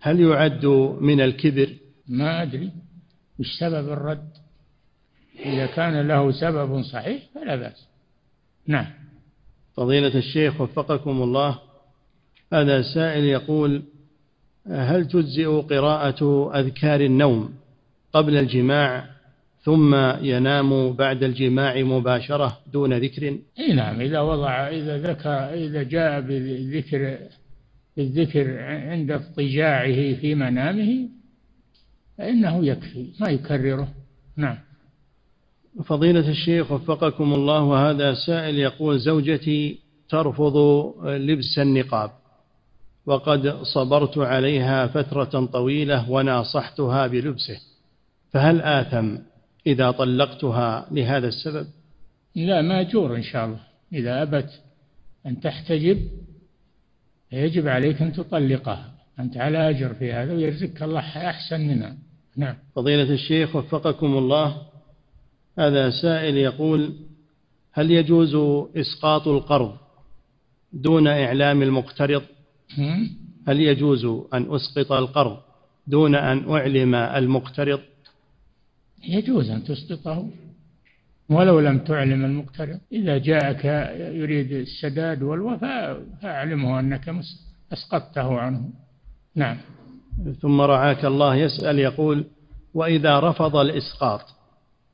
[0.00, 0.66] هل يعد
[1.00, 1.68] من الكبر؟
[2.08, 2.70] ما أدري.
[3.38, 4.30] وش سبب الرد.
[5.44, 7.86] إذا كان له سبب صحيح فلا بأس.
[8.66, 8.86] نعم.
[9.76, 11.58] فضيلة الشيخ وفقكم الله
[12.52, 13.82] هذا سائل يقول
[14.66, 17.54] هل تجزئ قراءة أذكار النوم
[18.12, 19.06] قبل الجماع
[19.62, 26.20] ثم ينام بعد الجماع مباشرة دون ذكر؟ إي نعم إذا وضع إذا ذكر إذا جاء
[26.20, 27.18] بالذكر
[27.96, 31.08] بالذكر عند اضطجاعه في منامه
[32.18, 33.88] فإنه يكفي ما يكرره.
[34.36, 34.58] نعم.
[35.84, 39.78] فضيلة الشيخ وفقكم الله وهذا سائل يقول زوجتي
[40.08, 40.56] ترفض
[41.04, 42.10] لبس النقاب
[43.06, 47.60] وقد صبرت عليها فترة طويلة وناصحتها بلبسه
[48.32, 49.16] فهل آثم
[49.66, 51.66] إذا طلقتها لهذا السبب؟
[52.36, 53.60] لا ماجور إن شاء الله.
[53.92, 54.60] إذا أبت
[55.26, 56.08] أن تحتجب
[57.32, 58.92] يجب عليك أن تطلقها.
[59.20, 61.96] أنت على أجر في هذا ويرزقك الله أحسن منها.
[62.36, 62.54] نعم.
[62.74, 64.56] فضيلة الشيخ وفقكم الله.
[65.58, 66.94] هذا سائل يقول
[67.72, 68.34] هل يجوز
[68.76, 69.76] إسقاط القرض
[70.72, 72.22] دون إعلام المقترض؟
[73.48, 74.04] هل يجوز
[74.34, 75.38] أن أسقط القرض
[75.86, 77.80] دون أن أعلم المقترض؟
[79.08, 80.28] يجوز أن تسقطه.
[81.30, 82.80] ولو لم تعلم المقترض.
[82.92, 83.64] إذا جاءك
[84.14, 87.14] يريد السداد والوفاء فأعلمه أنك
[87.72, 88.70] أسقطته عنه.
[89.34, 89.56] نعم.
[90.42, 92.24] ثم رعاك الله يسأل يقول
[92.74, 94.20] وإذا رفض الإسقاط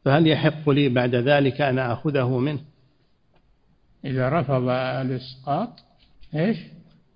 [0.05, 2.61] فهل يحق لي بعد ذلك أن آخذه منه؟
[4.05, 5.68] إذا رفض الإسقاط
[6.34, 6.59] إيش؟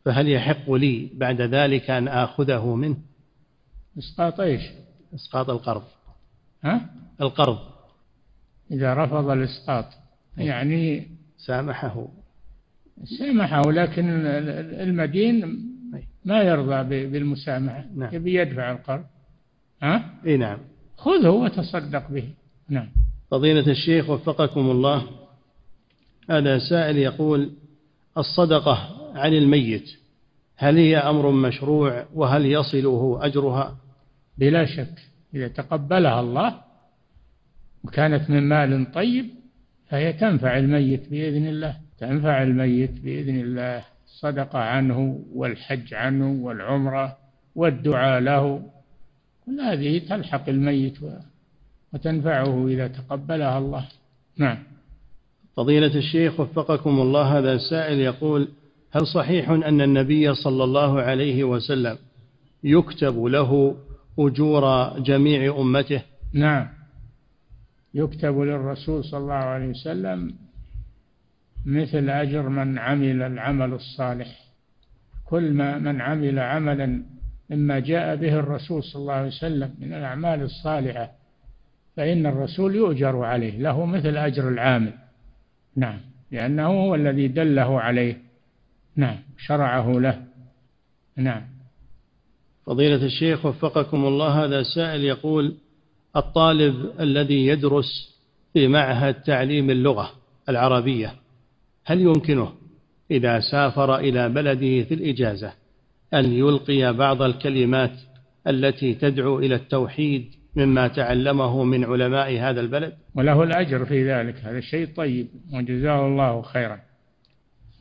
[0.05, 2.97] فهل يحق لي بعد ذلك أن آخذه منه؟
[3.99, 4.63] إسقاط إيش؟
[5.15, 5.83] إسقاط القرض.
[6.65, 6.91] ها؟
[7.21, 7.59] القرض.
[8.71, 9.85] إذا رفض الإسقاط.
[10.39, 11.07] يعني
[11.39, 12.09] سامحه.
[13.19, 14.05] سامحه لكن
[14.81, 15.67] المدين
[16.25, 17.85] ما يرضى بالمسامحة.
[17.97, 18.15] نعم.
[18.15, 19.05] يبي يدفع القرض.
[19.83, 20.59] ها؟ اي نعم.
[20.97, 22.29] خذه وتصدق به.
[22.69, 22.89] نعم.
[23.31, 25.07] فضيلة الشيخ وفقكم الله.
[26.31, 27.51] هذا سائل يقول
[28.19, 29.91] الصدقة عن الميت
[30.57, 33.77] هل هي أمر مشروع؟ وهل يصله أجرها؟
[34.39, 34.95] بلا شك
[35.35, 36.61] إذا تقبلها الله
[37.85, 39.27] وكانت من مال طيب
[39.89, 47.17] فهي تنفع الميت بإذن الله تنفع الميت بإذن الله الصدقة عنه والحج عنه والعمرة
[47.55, 48.63] والدعاء له.
[49.47, 50.99] كل هذه تلحق الميت
[51.95, 53.89] وتنفعه إذا تقبلها الله.
[54.37, 54.59] نعم.
[55.57, 58.49] فضيلة الشيخ وفقكم الله هذا السائل يقول
[58.91, 61.99] هل صحيح أن النبي صلى الله عليه وسلم
[62.65, 63.77] يكتب له
[64.19, 66.03] أجور جميع أمته؟
[66.33, 66.69] نعم.
[67.95, 70.35] يكتب للرسول صلى الله عليه وسلم
[71.67, 74.41] مثل أجر من عمل العمل الصالح.
[75.25, 77.03] كل ما من عمل عملا
[77.51, 81.11] مما جاء به الرسول صلى الله عليه وسلم من الأعمال الصالحة
[81.97, 83.59] فإن الرسول يؤجر عليه.
[83.59, 84.93] له مثل أجر العامل.
[85.77, 86.01] نعم.
[86.31, 88.17] لأنه هو الذي دله عليه.
[88.97, 89.17] نعم.
[89.39, 90.25] شرعه له.
[91.17, 91.43] نعم.
[92.67, 95.57] فضيلة الشيخ وفقكم الله هذا سائل يقول
[96.17, 98.17] الطالب الذي يدرس
[98.53, 100.11] في معهد تعليم اللغة
[100.49, 101.15] العربية
[101.85, 102.53] هل يمكنه
[103.11, 105.53] إذا سافر إلى بلده في الإجازة
[106.15, 107.93] أن يلقي بعض الكلمات
[108.47, 114.61] التي تدعو إلى التوحيد مما تعلمه من علماء هذا البلد؟ وله الأجر في ذلك هذا
[114.61, 116.81] شيء طيب وجزاه الله خيرا.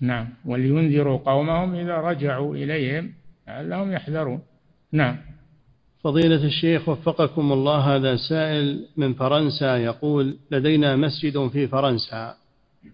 [0.02, 3.14] نعم ولينذروا قومهم إذا رجعوا إليهم
[3.48, 4.42] لعلهم يحذرون.
[4.92, 5.18] نعم.
[6.04, 12.36] فضيلة الشيخ وفقكم الله هذا سائل من فرنسا يقول لدينا مسجد في فرنسا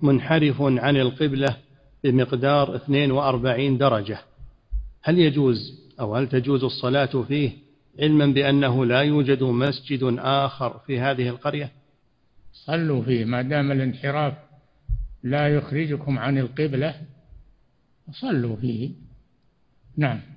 [0.01, 1.57] منحرف عن القبلة
[2.03, 4.19] بمقدار 42 درجة.
[5.03, 7.51] هل يجوز أو هل تجوز الصلاة فيه
[7.99, 11.71] علما بأنه لا يوجد مسجد آخر في هذه القرية؟
[12.53, 14.33] صلوا فيه ما دام الانحراف
[15.23, 17.01] لا يخرجكم عن القبلة
[18.11, 18.91] صلوا فيه.
[19.97, 20.34] نعم.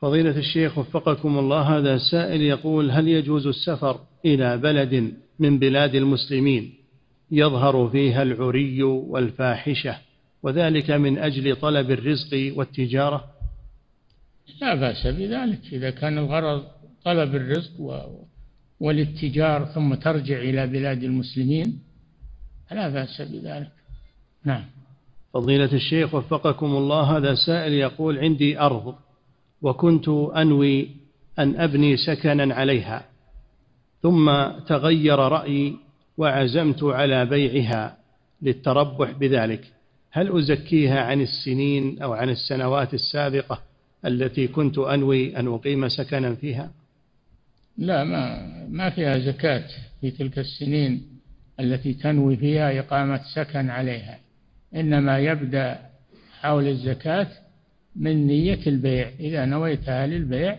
[0.00, 6.74] فضيلة الشيخ وفقكم الله هذا سائل يقول هل يجوز السفر إلى بلد من بلاد المسلمين
[7.30, 9.96] يظهر فيها العري والفاحشة
[10.42, 13.24] وذلك من أجل طلب الرزق والتجارة؟
[14.60, 15.60] لا بأس بذلك.
[15.72, 16.64] إذا كان الغرض
[17.04, 17.70] طلب الرزق
[18.80, 21.78] والاتجار ثم ترجع إلى بلاد المسلمين
[22.70, 23.72] لا بأس بذلك.
[24.44, 24.64] نعم.
[25.34, 28.94] فضيلة الشيخ وفقكم الله هذا سائل يقول عندي أرض
[29.62, 30.88] وكنت أنوي
[31.38, 33.04] أن أبني سكنا عليها
[34.02, 35.76] ثم تغير رأيي
[36.16, 37.96] وعزمت على بيعها
[38.42, 39.64] للتربح بذلك.
[40.10, 43.62] هل أزكيها عن السنين أو عن السنوات السابقة
[44.04, 46.70] التي كنت أنوي أن أقيم سكنا فيها؟
[47.78, 49.64] لا ما ما فيها زكاة
[50.00, 51.02] في تلك السنين
[51.60, 54.18] التي تنوي فيها إقامة سكن عليها.
[54.74, 55.78] إنما يبدأ
[56.40, 57.28] حول الزكاة
[57.96, 59.10] من نية البيع.
[59.20, 60.58] إذا نويتها للبيع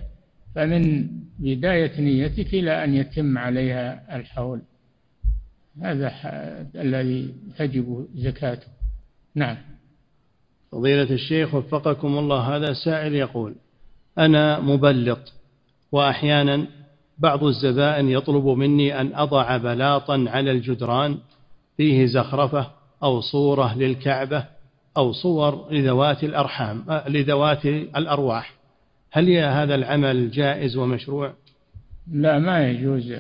[0.56, 1.08] فمن
[1.40, 4.62] بداية نيتك إلى أن يتم عليها الحول.
[5.82, 6.12] هذا
[6.76, 8.68] الذي تجب زكاته.
[9.36, 9.58] نعم.
[10.72, 13.56] فضيلة الشيخ وفقكم الله هذا سائل يقول
[14.18, 15.34] أنا مبلط
[15.92, 16.68] وأحيانا
[17.18, 21.18] بعض الزبائن يطلب مني أن أضع بلاطا على الجدران
[21.78, 22.72] فيه زخرفة
[23.04, 24.46] أو صورة للكعبة
[24.98, 28.54] أو صور لذوات الأرحام لذوات الأرواح.
[29.12, 31.34] هل هذا العمل جائز ومشروع؟
[32.12, 33.14] لا ما يجوز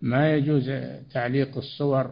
[0.00, 0.70] ما يجوز
[1.12, 2.10] تعليق الصور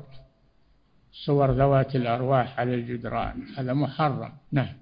[1.24, 3.42] صور ذوات الأرواح على الجدران.
[3.56, 4.32] هذا محرم.
[4.52, 4.72] نعم.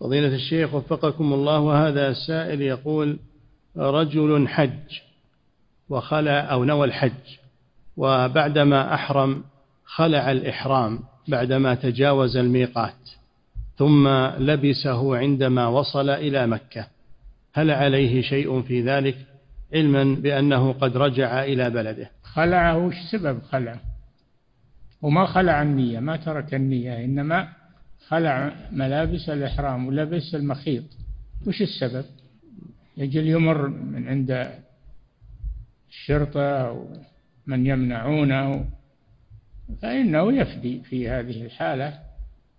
[0.00, 3.18] فضيلة الشيخ وفقكم الله وهذا السائل يقول
[3.76, 5.00] رجل حج
[5.88, 7.38] وخلع أو نوى الحج
[7.96, 9.44] وبعدما أحرم
[9.84, 11.00] خلع الإحرام.
[11.28, 13.10] بعدما تجاوز الميقات
[13.76, 14.08] ثم
[14.38, 16.86] لبسه عندما وصل إلى مكة.
[17.54, 19.16] هل عليه شيء في ذلك؟
[19.74, 22.10] علما بأنه قد رجع إلى بلده.
[22.22, 23.80] خلعه وش سبب خلعه؟
[25.02, 27.48] وما خلع النية ما ترك النية إنما
[28.08, 30.84] خلع ملابس الإحرام ولبس المخيط.
[31.46, 32.04] وش السبب؟
[32.96, 34.50] يجي يمر من عند
[35.90, 36.88] الشرطة أو
[37.46, 38.66] من يمنعونه
[39.82, 41.98] فإنه يفدي في هذه الحالة.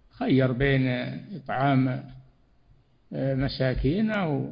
[0.09, 0.87] خير بين
[1.35, 2.03] إطعام
[3.11, 4.49] مساكين أو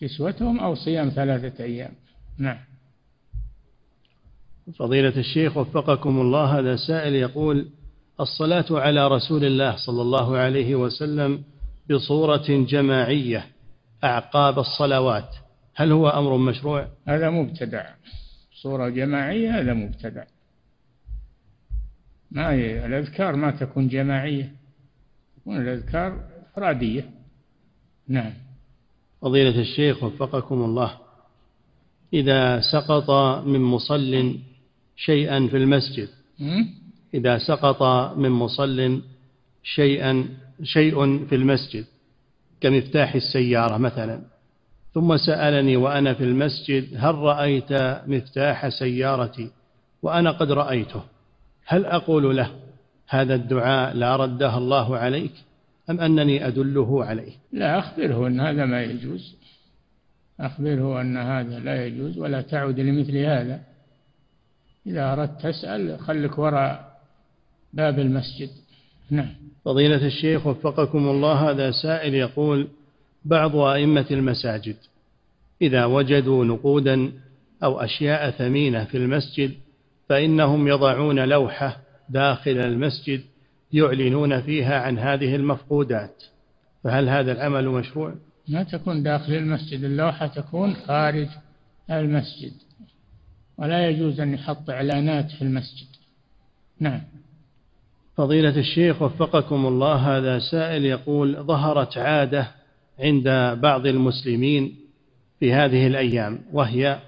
[0.00, 1.92] كسوتهم أو صيام ثلاثة أيام.
[2.38, 2.58] نعم.
[4.78, 7.68] فضيلة الشيخ وفقكم الله هذا سائل يقول
[8.20, 11.42] الصلاة على رسول الله صلى الله عليه وسلم
[11.90, 13.46] بصورة جماعية
[14.04, 15.28] أعقاب الصلوات
[15.74, 17.84] هل هو أمر مشروع؟ هذا مبتدع.
[18.62, 20.24] صورة جماعية هذا مبتدع.
[22.32, 24.52] ما هي؟ الأذكار ما تكون جماعية.
[25.36, 26.20] تكون الأذكار
[26.56, 27.10] فرادية.
[28.08, 28.32] نعم.
[29.22, 30.98] فضيلة الشيخ وفقكم الله.
[32.12, 33.10] إذا سقط
[33.46, 34.38] من مصل
[34.96, 36.08] شيئا في المسجد
[37.14, 37.82] إذا سقط
[38.16, 39.02] من مصل
[39.62, 40.28] شيئا
[40.62, 41.84] شيء في المسجد
[42.60, 44.20] كمفتاح السيارة مثلا
[44.94, 47.72] ثم سألني وأنا في المسجد هل رأيت
[48.06, 49.50] مفتاح سيارتي؟
[50.02, 51.02] وأنا قد رأيته.
[51.64, 52.50] هل أقول له
[53.08, 55.32] هذا الدعاء لا ردها الله عليك
[55.90, 59.36] أم أنني أدله عليه؟ لا أخبره أن هذا ما يجوز.
[60.40, 63.60] أخبره أن هذا لا يجوز ولا تعود لمثل هذا.
[64.86, 66.98] إذا أردت تسأل خلك وراء
[67.72, 68.50] باب المسجد.
[69.10, 69.34] نعم.
[69.64, 72.68] فضيلة الشيخ وفقكم الله هذا سائل يقول
[73.24, 74.76] بعض أئمة المساجد
[75.62, 77.12] إذا وجدوا نقودا
[77.62, 79.54] أو أشياء ثمينة في المسجد
[80.12, 81.76] فإنهم يضعون لوحة
[82.08, 83.20] داخل المسجد
[83.72, 86.22] يعلنون فيها عن هذه المفقودات.
[86.84, 88.14] فهل هذا العمل مشروع؟
[88.48, 91.28] ما تكون داخل المسجد اللوحة تكون خارج
[91.90, 92.52] المسجد.
[93.58, 95.86] ولا يجوز أن يحط إعلانات في المسجد.
[96.80, 97.00] نعم.
[98.16, 102.50] فضيلة الشيخ وفقكم الله هذا سائل يقول ظهرت عادة
[102.98, 104.76] عند بعض المسلمين
[105.40, 106.98] في هذه الأيام وهي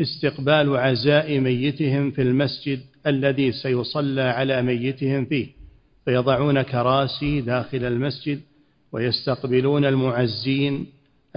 [0.00, 5.46] استقبال عزاء ميتهم في المسجد الذي سيصلى على ميتهم فيه
[6.04, 8.40] فيضعون كراسي داخل المسجد
[8.92, 10.86] ويستقبلون المعزين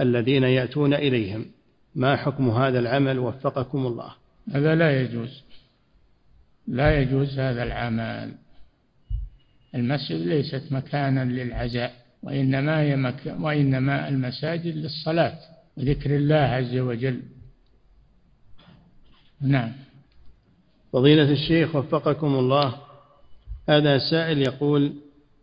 [0.00, 1.46] الذين يأتون إليهم.
[1.94, 4.12] ما حكم هذا العمل؟ وفقكم الله.
[4.52, 5.42] هذا لا يجوز.
[6.68, 8.32] لا يجوز هذا العمل.
[9.74, 13.14] المسجد ليست مكانا للعزاء وإنما.
[13.40, 15.38] وإنما المساجد للصلاة
[15.76, 17.22] وذكر الله عز وجل.
[19.40, 19.72] نعم.
[20.92, 22.74] فضيلة الشيخ وفقكم الله
[23.68, 24.92] هذا سائل يقول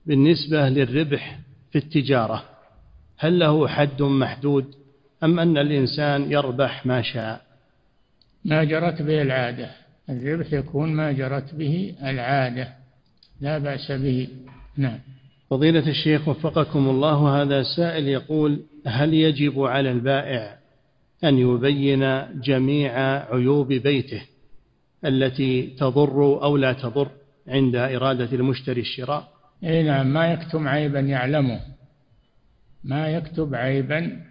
[0.06, 1.40] بالنسبة للربح
[1.72, 2.44] في التجارة
[3.18, 4.76] هل له حد محدود
[5.24, 7.42] أم أن الإنسان يربح ما شاء؟
[8.46, 9.72] ما جرت به العادة.
[10.10, 12.68] الربح يكون ما جرت به العادة
[13.42, 14.28] لا بأس به.
[14.78, 15.00] نعم.
[15.50, 20.58] فضيلة الشيخ وفقكم الله هذا سائل يقول هل يجب على البائع
[21.24, 22.94] أن يبين جميع
[23.34, 24.22] عيوب بيته
[25.06, 27.08] التي تضر أو لا تضر
[27.48, 29.34] عند إرادة المشتري الشراء.
[29.64, 31.60] أي نعم ما يكتم عيبا يعلمه.
[32.84, 34.22] ما يكتب عيبا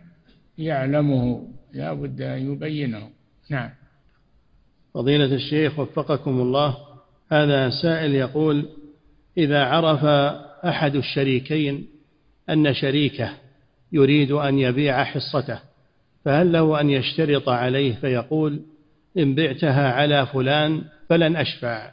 [0.58, 1.48] يعلمه.
[1.72, 3.08] لا بد أن يبينه.
[3.50, 3.70] نعم.
[4.94, 6.76] فضيلة الشيخ وفقكم الله
[7.32, 8.68] هذا سائل يقول
[9.38, 10.04] إذا عرف
[10.64, 11.86] أحد الشريكين
[12.50, 13.30] أن شريكه
[13.92, 15.58] يريد أن يبيع حصته
[16.24, 18.62] فهل له أن يشترط عليه فيقول
[19.18, 21.90] إن بعتها على فلان فلن أشفع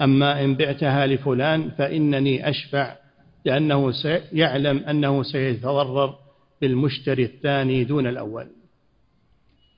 [0.00, 2.96] أما إن بعتها لفلان فإنني أشفع
[3.44, 3.92] لأنه
[4.32, 6.14] يعلم أنه سيتضرر
[6.60, 8.46] بالمشتري الثاني دون الأول.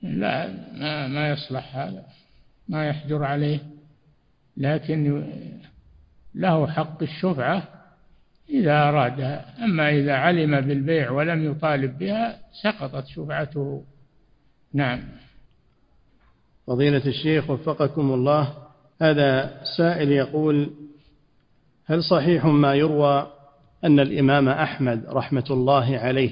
[0.01, 2.05] لا ما, ما يصلح هذا
[2.69, 3.59] ما يحجر عليه
[4.57, 5.23] لكن
[6.35, 7.78] له حق الشفعة
[8.49, 13.83] إذا أرادها أما إذا علم بالبيع ولم يطالب بها سقطت شفعته.
[14.73, 14.99] نعم.
[16.67, 18.53] فضيلة الشيخ وفقكم الله
[19.01, 20.69] هذا سائل يقول
[21.85, 23.27] هل صحيح ما يروى
[23.83, 26.31] أن الإمام أحمد رحمة الله عليه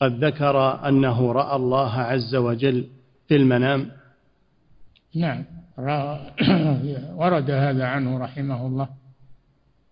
[0.00, 2.86] قد ذكر أنه رأى الله عز وجل
[3.28, 3.90] في المنام؟
[5.14, 5.44] نعم.
[7.20, 8.88] ورد هذا عنه رحمه الله.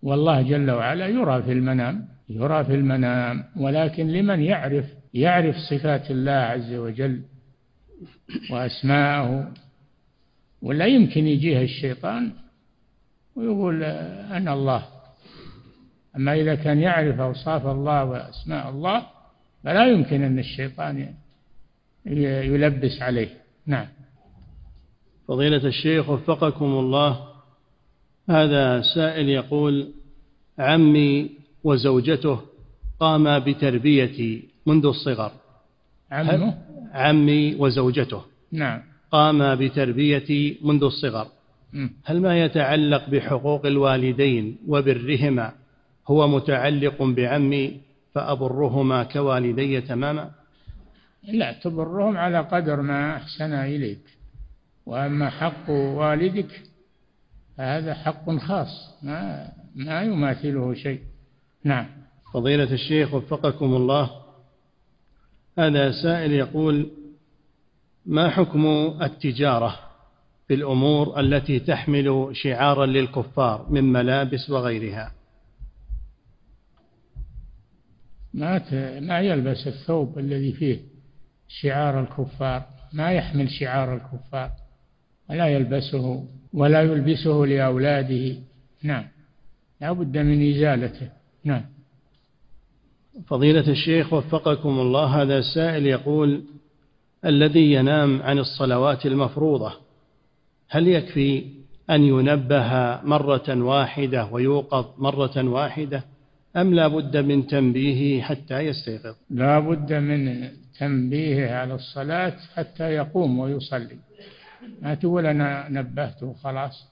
[0.03, 4.85] والله جل وعلا يرى في المنام يرى في المنام ولكن لمن يعرف
[5.15, 7.23] يعرف صفات الله عز وجل
[8.51, 9.53] وأسماءه
[10.63, 12.33] ولا يمكن يجيه الشيطان
[13.37, 14.87] ويقول أنا الله.
[16.17, 19.07] أما إذا كان يعرف أوصاف الله وأسماء الله
[19.65, 21.15] فلا يمكن أن الشيطان
[22.07, 23.29] يلبس عليه.
[23.67, 23.87] نعم.
[25.29, 27.36] فضيلة الشيخ وفقكم الله.
[28.31, 29.93] هذا سائل يقول
[30.59, 31.31] عمي
[31.65, 32.41] وزوجته
[33.01, 35.33] قاما بتربيتي منذ الصغر.
[36.13, 36.59] عمه؟
[36.93, 38.23] عمي وزوجته
[38.53, 38.83] نعم.
[39.11, 41.29] قاما بتربيتي منذ الصغر.
[42.05, 45.53] هل ما يتعلق بحقوق الوالدين وبرهما
[46.09, 47.81] هو متعلق بعمي
[48.15, 50.31] فأبرهما كوالدي تماما؟
[51.29, 54.01] لا تبرهم على قدر ما أحسن إليك
[54.87, 56.63] وأما حق والدك
[57.57, 58.95] فهذا حق خاص.
[59.03, 61.01] ما ما يماثله شيء.
[61.65, 61.87] نعم.
[62.35, 64.11] فضيلة الشيخ وفقكم الله
[65.59, 66.91] هذا سائل يقول
[68.07, 68.67] ما حكم
[69.03, 69.79] التجارة
[70.49, 75.13] في الأمور التي تحمل شعارا للكفار من ملابس وغيرها؟
[78.35, 78.63] ما
[79.01, 80.81] ما يلبس الثوب الذي فيه
[81.49, 82.67] شعار الكفار.
[82.93, 84.51] ما يحمل شعار الكفار.
[85.31, 88.37] ولا يلبسه ولا يلبسه لأولاده.
[88.83, 89.05] نعم.
[89.81, 91.09] لا بد من إزالته.
[91.45, 91.65] نعم.
[93.27, 96.43] فضيلة الشيخ وفقكم الله هذا السائل يقول
[97.25, 99.73] الذي ينام عن الصلوات المفروضة
[100.69, 101.45] هل يكفي
[101.91, 106.05] أن ينبه مرة واحدة ويوقظ مرة واحدة
[106.57, 110.49] أم لا بد من تنبيهه حتى يستيقظ؟ لا بد من
[110.79, 113.97] تنبيهه على الصلاة حتى يقوم ويصلي.
[114.83, 116.89] ما تقول أنا نبهته خلاص؟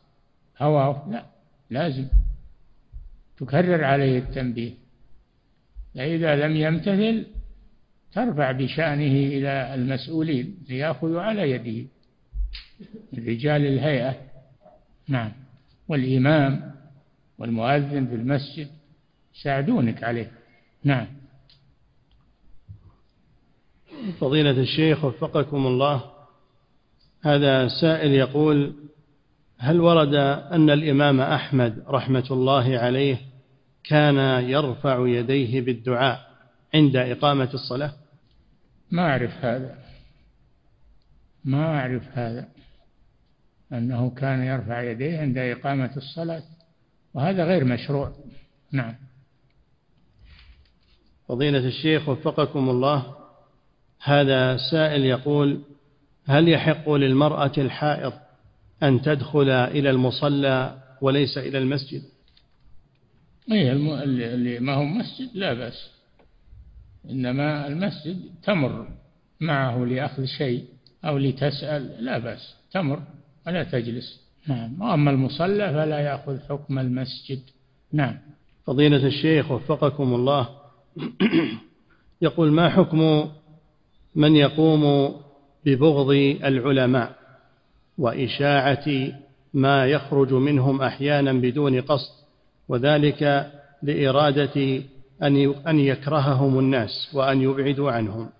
[0.58, 1.24] هواه؟ لا
[1.70, 2.08] لازم.
[3.36, 4.72] تكرر عليه التنبيه.
[5.94, 7.26] فإذا لم يمتثل
[8.12, 11.88] ترفع بشأنه إلى المسؤولين ليأخذوا على يده.
[13.18, 14.16] رجال الهيئة.
[15.08, 15.32] نعم.
[15.88, 16.74] والإمام
[17.38, 18.68] والمؤذن في المسجد
[19.34, 20.30] يساعدونك عليه.
[20.84, 21.06] نعم.
[24.20, 26.13] فضيلة الشيخ وفقكم الله.
[27.24, 28.74] هذا سائل يقول
[29.58, 30.14] هل ورد
[30.52, 33.16] أن الإمام أحمد رحمة الله عليه
[33.84, 36.30] كان يرفع يديه بالدعاء
[36.74, 37.92] عند إقامة الصلاة؟
[38.90, 39.78] ما أعرف هذا.
[41.44, 42.48] ما أعرف هذا.
[43.72, 46.42] أنه كان يرفع يديه عند إقامة الصلاة.
[47.14, 48.12] وهذا غير مشروع.
[48.72, 48.94] نعم.
[51.28, 53.14] فضيلة الشيخ وفقكم الله
[54.02, 55.73] هذا سائل يقول
[56.26, 58.12] هل يحق للمرأة الحائض
[58.82, 62.02] أن تدخل إلى المصلى وليس إلى المسجد؟
[63.52, 65.90] أي اللي ما هو مسجد لا بأس.
[67.10, 68.88] إنما المسجد تمر
[69.40, 70.64] معه لأخذ شيء
[71.04, 73.02] أو لتسأل لا بأس تمر
[73.46, 74.20] ولا تجلس.
[74.46, 74.82] نعم.
[74.82, 77.40] وأما المصلى فلا يأخذ حكم المسجد.
[77.92, 78.18] نعم.
[78.66, 80.48] فضيلة الشيخ وفقكم الله
[82.22, 83.30] يقول ما حكم
[84.14, 85.14] من يقوم
[85.66, 86.10] ببغض
[86.44, 87.14] العلماء
[87.98, 88.84] وإشاعة
[89.54, 92.24] ما يخرج منهم أحيانا بدون قصد
[92.68, 93.52] وذلك
[93.82, 94.82] لإرادة
[95.66, 98.30] أن يكرههم الناس وأن يبعدوا عنهم.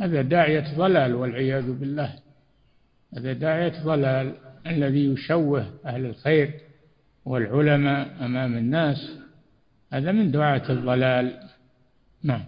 [0.00, 2.14] هذا داعية ضلال والعياذ بالله.
[3.16, 4.32] هذا داعية ضلال
[4.66, 6.50] الذي يشوه أهل الخير
[7.24, 9.10] والعلماء أمام الناس.
[9.92, 11.40] هذا من دعاة الضلال.
[12.22, 12.44] نعم.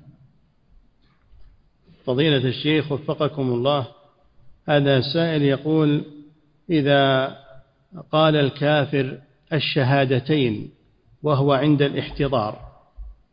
[2.10, 3.86] فضيلة الشيخ وفقكم الله.
[4.68, 6.04] هذا سائل يقول
[6.70, 7.36] إذا
[8.12, 9.18] قال الكافر
[9.52, 10.70] الشهادتين
[11.22, 12.58] وهو عند الاحتضار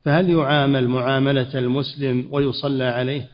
[0.05, 3.27] فهل يعامل معاملة المسلم ويصلى عليه؟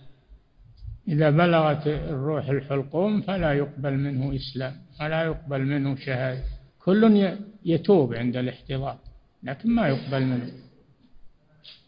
[1.08, 6.44] إذا بلغت الروح الحلقوم فلا يقبل منه إسلام ولا يقبل منه شهادة.
[6.86, 7.34] كل
[7.66, 8.98] يتوب عند الاحتضار
[9.44, 10.52] لكن ما يقبل منه.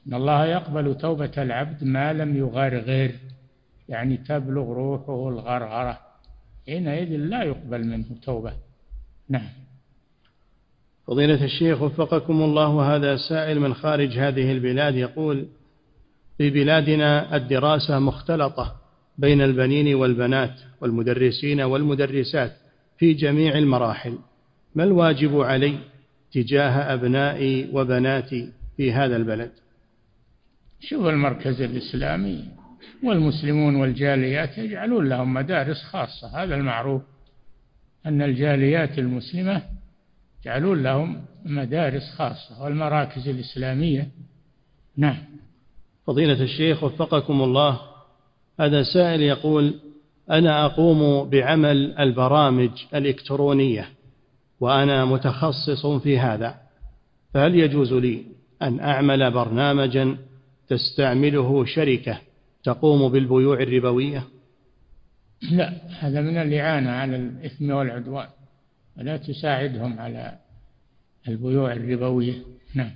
[0.08, 3.12] إن الله يقبل توبة العبد ما لم يغرغر
[3.90, 6.00] يعني تبلغ روحه الغرغرة.
[6.66, 8.54] حينئذ لا يقبل منه توبة.
[9.30, 9.50] نعم.
[11.08, 15.46] فضيلة الشيخ وفقكم الله هذا سائل من خارج هذه البلاد يقول
[16.38, 18.76] في بلادنا الدراسة مختلطة
[19.18, 22.52] بين البنين والبنات والمدرسين والمدرسات
[22.98, 24.18] في جميع المراحل.
[24.76, 25.80] ما الواجب علي
[26.32, 29.52] تجاه أبنائي وبناتي في هذا البلد؟
[30.80, 32.55] شوف المركز الإسلامي.
[33.04, 36.44] والمسلمون والجاليات يجعلون لهم مدارس خاصة.
[36.44, 37.02] هذا المعروف
[38.06, 39.62] أن الجاليات المسلمة
[40.42, 44.08] يجعلون لهم مدارس خاصة والمراكز الإسلامية.
[44.98, 45.18] نعم.
[46.08, 47.80] فضيلة الشيخ وفقكم الله
[48.60, 49.74] هذا سائل يقول
[50.32, 53.90] أنا أقوم بعمل البرامج الإلكترونية
[54.60, 56.56] وأنا متخصص في هذا
[57.34, 58.24] فهل يجوز لي
[58.62, 60.18] أن أعمل برنامجا
[60.68, 62.18] تستعمله شركة
[62.66, 64.24] تقوم بالبيوع الربوية؟
[65.52, 68.28] لا هذا من الإعانة على الإثم والعدوان
[68.98, 70.38] ولا تساعدهم على
[71.28, 72.34] البيوع الربوية.
[72.76, 72.92] نعم.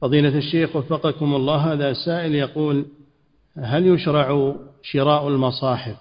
[0.00, 2.86] فضيلة الشيخ وفقكم الله هذا سائل يقول
[3.56, 5.96] هل يشرع شراء المصاحف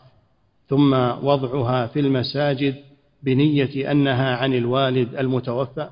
[0.70, 0.94] ثم
[1.24, 2.76] وضعها في المساجد
[3.24, 5.90] بنية أنها عن الوالد المتوفى؟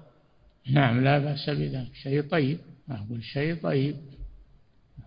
[0.71, 1.93] نعم لا بأس بذلك.
[2.03, 2.57] شيء طيب
[2.89, 3.95] أقول شيء طيب.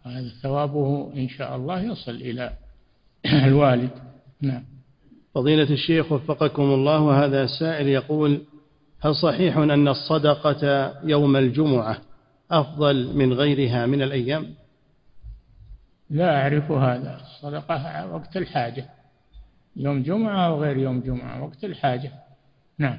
[0.04, 2.52] هذا ثوابه إن شاء الله يصل إلى
[3.48, 3.90] الوالد.
[4.40, 4.64] نعم.
[5.34, 8.40] فضيلة الشيخ وفقكم الله هذا سائل يقول
[9.00, 11.98] هل صحيح أن الصدقة يوم الجمعة
[12.50, 14.54] أفضل من غيرها من الأيام؟
[16.10, 17.20] لا أعرف هذا.
[17.20, 18.84] الصدقة وقت الحاجة
[19.76, 22.12] يوم جمعة أو غير يوم جمعة وقت الحاجة.
[22.78, 22.98] نعم.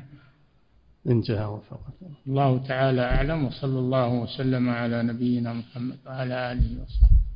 [1.08, 1.94] انتهى وفقك
[2.28, 7.31] الله تعالى أعلم وصلى الله وسلم على نبينا محمد وعلى آله وصحبه.